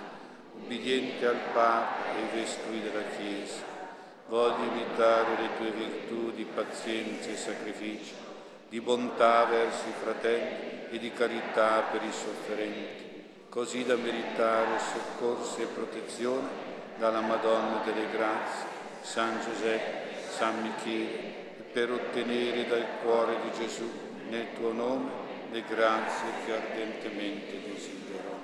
ubbidiente 0.55 1.27
al 1.27 1.39
Papa 1.53 2.15
e 2.15 2.17
ai 2.17 2.39
vescovi 2.39 2.81
della 2.81 3.03
Chiesa, 3.15 3.61
voglio 4.27 4.71
imitare 4.71 5.39
le 5.39 5.49
tue 5.57 5.71
virtù 5.71 6.31
di 6.31 6.43
pazienza 6.43 7.29
e 7.29 7.37
sacrificio, 7.37 8.15
di 8.69 8.81
bontà 8.81 9.45
verso 9.45 9.87
i 9.87 9.93
fratelli 10.01 10.87
e 10.89 10.97
di 10.97 11.13
carità 11.13 11.83
per 11.91 12.01
i 12.03 12.11
sofferenti, 12.11 13.05
così 13.49 13.85
da 13.85 13.95
meritare 13.95 14.79
soccorso 14.79 15.61
e 15.61 15.65
protezione 15.65 16.65
dalla 16.97 17.21
Madonna 17.21 17.81
delle 17.85 18.09
Grazie, 18.09 18.76
San 19.07 19.39
Giuseppe, 19.41 20.29
San 20.29 20.61
Michele, 20.61 21.33
per 21.71 21.89
ottenere 21.89 22.67
dal 22.67 22.85
cuore 23.01 23.37
di 23.41 23.57
Gesù, 23.57 23.89
nel 24.27 24.53
tuo 24.53 24.73
nome, 24.73 25.09
le 25.49 25.63
grazie 25.63 26.27
che 26.45 26.51
ardentemente 26.51 27.61
desidero. 27.63 28.35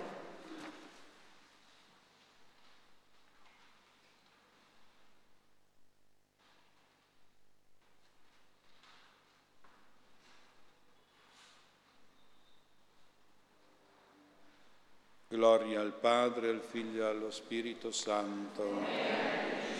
Gloria 15.28 15.82
al 15.82 15.93
Padre, 15.93 16.49
al 16.49 16.61
Figlio 16.61 17.03
e 17.03 17.09
allo 17.09 17.32
Spirito 17.32 17.91
Santo. 17.91 19.72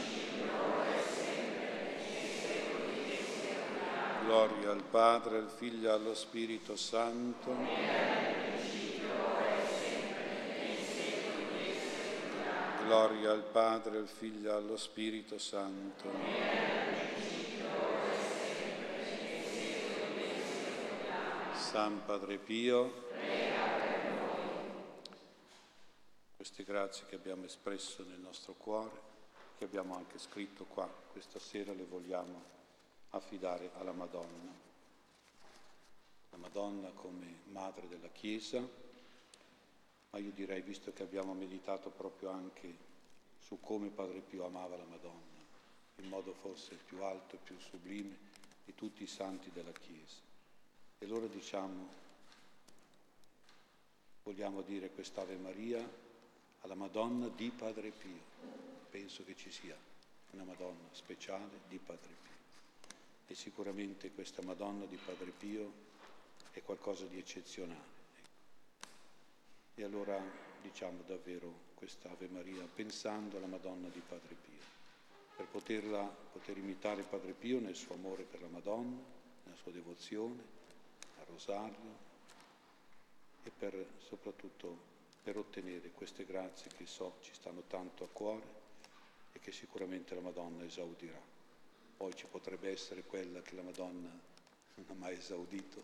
Gloria 4.24 4.72
al 4.72 4.84
Padre, 4.84 5.38
al 5.40 5.50
Figlio 5.50 5.90
e 5.90 5.92
allo 5.92 6.16
Spirito 6.16 6.78
Santo. 6.78 7.54
Gloria 12.86 13.32
al 13.32 13.44
Padre, 13.44 13.98
al 13.98 14.08
Figlio 14.08 14.50
e 14.50 14.54
allo 14.54 14.78
Spirito 14.78 15.38
Santo. 15.38 16.10
San 21.54 22.06
Padre 22.06 22.38
Pio, 22.38 23.10
queste 26.38 26.64
grazie 26.64 27.06
che 27.08 27.16
abbiamo 27.16 27.44
espresso 27.44 28.06
nel 28.08 28.20
nostro 28.20 28.54
cuore, 28.54 29.02
che 29.58 29.66
abbiamo 29.66 29.98
anche 29.98 30.18
scritto 30.18 30.64
qua, 30.64 30.90
questa 31.12 31.40
sera 31.40 31.74
le 31.74 31.84
vogliamo 31.84 32.63
affidare 33.14 33.72
alla 33.76 33.92
Madonna. 33.92 34.52
La 36.30 36.38
Madonna 36.38 36.90
come 36.90 37.42
madre 37.46 37.88
della 37.88 38.10
Chiesa, 38.10 38.60
ma 40.10 40.20
io 40.20 40.32
direi, 40.32 40.62
visto 40.62 40.92
che 40.94 41.04
abbiamo 41.04 41.34
meditato 41.34 41.90
proprio 41.90 42.30
anche 42.30 42.92
su 43.40 43.60
come 43.60 43.90
Padre 43.90 44.20
Pio 44.22 44.46
amava 44.46 44.78
la 44.78 44.86
Madonna, 44.86 45.42
in 45.98 46.08
modo 46.08 46.34
forse 46.34 46.76
più 46.76 47.04
alto 47.04 47.36
e 47.36 47.40
più 47.44 47.58
sublime 47.60 48.32
di 48.66 48.74
tutti 48.74 49.04
i 49.04 49.08
santi 49.08 49.52
della 49.52 49.72
Chiesa. 49.72 50.22
E 50.98 51.06
allora 51.06 51.28
diciamo, 51.28 51.88
vogliamo 54.24 54.62
dire 54.62 54.90
quest'Ave 54.90 55.36
Maria 55.38 55.88
alla 56.62 56.76
Madonna 56.76 57.28
di 57.28 57.52
Padre 57.52 57.92
Pio. 57.92 58.32
Penso 58.90 59.24
che 59.24 59.36
ci 59.36 59.52
sia 59.52 59.78
una 60.32 60.44
Madonna 60.44 60.88
speciale 60.92 61.62
di 61.68 61.78
Padre 61.78 62.14
Pio 62.22 62.33
e 63.28 63.36
sicuramente 63.36 64.12
questa 64.12 64.42
Madonna 64.44 64.86
di 64.86 64.98
Padre 64.98 65.32
Pio 65.32 65.72
è 66.52 66.62
qualcosa 66.62 67.06
di 67.06 67.18
eccezionale. 67.18 67.92
E 69.76 69.84
allora 69.84 70.22
diciamo 70.62 71.02
davvero 71.06 71.72
questa 71.74 72.10
Ave 72.10 72.28
Maria 72.28 72.64
pensando 72.74 73.38
alla 73.38 73.48
Madonna 73.48 73.90
di 73.90 74.02
Padre 74.02 74.36
Pio, 74.36 74.62
per 75.36 75.48
poterla, 75.48 76.04
poter 76.04 76.58
imitare 76.58 77.04
Padre 77.04 77.34
Pio 77.34 77.60
nel 77.60 77.76
suo 77.76 77.96
amore 77.96 78.24
per 78.24 78.42
la 78.42 78.48
Madonna, 78.48 79.02
nella 79.44 79.58
sua 79.58 79.72
devozione, 79.72 80.42
al 81.20 81.26
rosario 81.26 82.12
e 83.44 83.50
per, 83.50 83.96
soprattutto 83.98 84.92
per 85.24 85.38
ottenere 85.38 85.92
queste 85.92 86.26
grazie 86.26 86.70
che 86.76 86.86
so 86.86 87.18
ci 87.22 87.34
stanno 87.34 87.64
tanto 87.68 88.04
a 88.04 88.10
cuore 88.12 88.62
e 89.32 89.40
che 89.40 89.52
sicuramente 89.52 90.14
la 90.14 90.22
Madonna 90.22 90.64
esaudirà. 90.64 91.33
Poi 92.04 92.16
ci 92.16 92.26
potrebbe 92.30 92.70
essere 92.70 93.04
quella 93.04 93.42
che 93.42 93.56
la 93.56 93.62
Madonna 93.62 94.10
non 94.10 94.86
ha 94.90 94.94
mai 94.94 95.16
esaudito, 95.16 95.84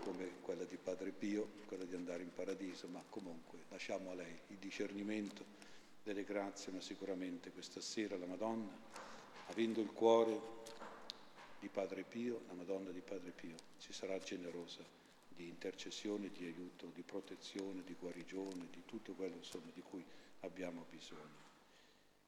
come 0.00 0.40
quella 0.40 0.64
di 0.64 0.76
Padre 0.76 1.12
Pio, 1.12 1.52
quella 1.68 1.84
di 1.84 1.94
andare 1.94 2.24
in 2.24 2.34
paradiso, 2.34 2.88
ma 2.88 3.00
comunque 3.08 3.60
lasciamo 3.68 4.10
a 4.10 4.14
lei 4.14 4.36
il 4.48 4.56
discernimento 4.56 5.44
delle 6.02 6.24
grazie, 6.24 6.72
ma 6.72 6.80
sicuramente 6.80 7.52
questa 7.52 7.80
sera 7.80 8.16
la 8.16 8.26
Madonna, 8.26 8.76
avendo 9.50 9.80
il 9.80 9.92
cuore 9.92 10.36
di 11.60 11.68
Padre 11.68 12.02
Pio, 12.02 12.40
la 12.48 12.54
Madonna 12.54 12.90
di 12.90 13.00
Padre 13.00 13.30
Pio, 13.30 13.54
ci 13.78 13.92
sarà 13.92 14.18
generosa 14.18 14.82
di 15.28 15.46
intercessione, 15.46 16.32
di 16.32 16.44
aiuto, 16.44 16.90
di 16.92 17.02
protezione, 17.02 17.84
di 17.84 17.94
guarigione, 17.94 18.66
di 18.68 18.82
tutto 18.84 19.12
quello 19.12 19.36
insomma, 19.36 19.70
di 19.72 19.80
cui 19.80 20.04
abbiamo 20.40 20.86
bisogno. 20.90 21.50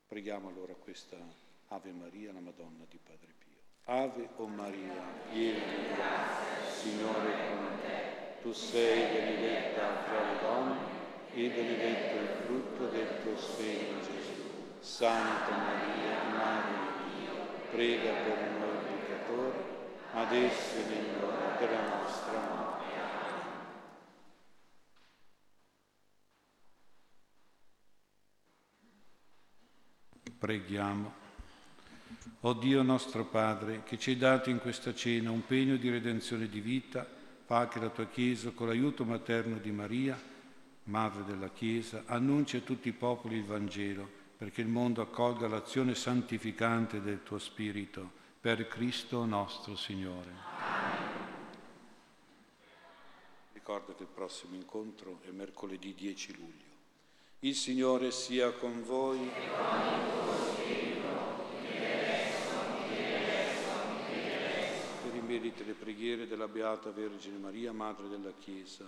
Preghiamo 0.07 0.49
allora 0.49 0.75
questa 0.75 1.44
Ave 1.75 1.91
Maria, 1.91 2.33
la 2.33 2.39
Madonna 2.39 2.85
di 2.89 3.01
Padre 3.03 3.35
Pio. 3.37 3.59
Ave 3.87 4.29
o 4.37 4.47
Maria, 4.47 4.93
piena 5.33 5.59
di 5.59 5.87
grazia, 5.93 6.71
Signore 6.71 7.35
è 7.35 7.49
con 7.49 7.79
te. 7.81 8.43
Tu 8.43 8.53
sei 8.53 9.13
benedetta 9.13 10.05
fra 10.05 10.21
le 10.23 10.39
donne 10.41 10.77
e 11.35 11.49
benedetto 11.49 12.17
il 12.17 12.29
frutto 12.45 12.87
del 12.91 13.23
tuo 13.23 13.37
seno, 13.37 14.01
Gesù. 14.03 14.79
Santa 14.79 15.51
Maria, 15.51 16.23
Madre 16.31 16.93
di 16.97 17.19
Dio, 17.19 17.35
prega 17.73 18.13
per 18.23 18.51
noi 18.53 18.77
peccatori, 18.87 19.59
adesso 20.13 20.77
e 20.77 20.85
nell'ora 20.85 21.57
della 21.59 21.89
nostra 21.89 22.39
morte. 22.39 22.83
Preghiamo. 30.39 31.24
O 32.41 32.53
Dio 32.55 32.83
nostro 32.83 33.25
Padre, 33.25 33.83
che 33.85 33.99
ci 33.99 34.11
hai 34.11 34.17
dato 34.17 34.49
in 34.49 34.59
questa 34.59 34.95
cena 34.95 35.31
un 35.31 35.45
pegno 35.45 35.77
di 35.77 35.91
redenzione 35.91 36.49
di 36.49 36.61
vita, 36.61 37.07
fa 37.45 37.69
che 37.69 37.79
la 37.79 37.89
tua 37.89 38.07
Chiesa, 38.07 38.51
con 38.51 38.69
l'aiuto 38.69 39.05
materno 39.05 39.59
di 39.59 39.71
Maria, 39.71 40.19
Madre 40.85 41.25
della 41.25 41.51
Chiesa, 41.51 42.05
annunci 42.07 42.57
a 42.57 42.61
tutti 42.61 42.89
i 42.89 42.93
popoli 42.93 43.37
il 43.37 43.45
Vangelo, 43.45 44.09
perché 44.37 44.61
il 44.61 44.69
mondo 44.69 45.03
accolga 45.03 45.49
l'azione 45.49 45.95
santificante 45.95 47.01
del 47.01 47.23
tuo 47.23 47.39
Spirito, 47.39 48.11
per 48.41 48.69
Cristo 48.69 49.25
nostro 49.25 49.77
Signore. 49.77 50.33
Ricordo 53.53 53.95
che 53.95 54.03
il 54.03 54.09
prossimo 54.13 54.55
incontro 54.55 55.21
è 55.23 55.31
mercoledì 55.31 55.95
10 55.95 56.37
luglio. 56.37 56.73
Il 57.41 57.55
Signore 57.55 58.11
sia 58.11 58.51
con 58.53 58.83
voi. 58.83 59.19
E 59.19 59.49
con 59.57 59.79
il 59.79 60.23
tuo 60.23 60.53
spirito. 60.53 60.95
Meriti 65.45 65.65
le 65.67 65.75
preghiere 65.75 66.27
della 66.27 66.49
Beata 66.49 66.91
Vergine 66.91 67.37
Maria, 67.37 67.71
Madre 67.71 68.09
della 68.09 68.33
Chiesa, 68.33 68.87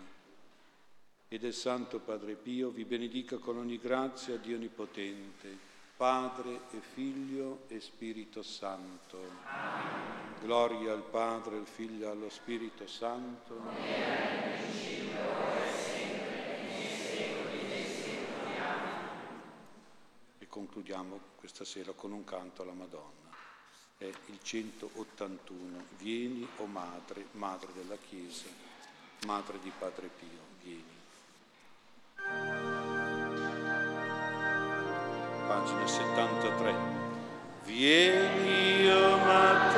e 1.29 1.39
del 1.39 1.53
Santo 1.53 1.99
Padre 1.99 2.35
Pio, 2.35 2.71
vi 2.71 2.87
benedica 2.87 3.37
con 3.37 3.59
ogni 3.59 3.79
grazia 3.79 4.39
Dio 4.39 4.57
Onnipotente, 4.57 5.55
Padre 5.99 6.61
e 6.71 6.81
Figlio 6.81 7.65
e 7.69 7.79
Spirito 7.79 8.43
Santo. 8.43 9.19
Amen. 9.45 10.41
Gloria 10.41 10.95
al 10.95 11.03
Padre, 11.03 11.59
al 11.59 11.67
Figlio 11.67 12.07
e 12.07 12.11
allo 12.11 12.31
Spirito 12.31 12.87
Santo. 12.87 13.61
E 20.39 20.47
concludiamo 20.49 21.21
questa 21.37 21.67
sera 21.67 21.93
con 21.93 22.13
un 22.13 22.25
canto 22.25 22.63
alla 22.63 22.73
Madonna 22.73 23.26
è 23.99 24.05
il 24.05 24.39
181. 24.43 25.85
Vieni, 25.99 26.47
o 26.57 26.63
oh 26.63 26.67
Madre, 26.67 27.27
Madre 27.33 27.73
della 27.75 27.97
Chiesa, 28.09 28.49
Madre 29.25 29.59
di 29.63 29.73
Padre 29.77 30.09
Pio, 30.19 30.45
vieni. 30.63 30.95
Pagina 35.47 35.87
73. 35.87 36.75
Vieni, 37.65 38.89
o 38.91 39.13
oh 39.13 39.19
Madre, 39.19 39.76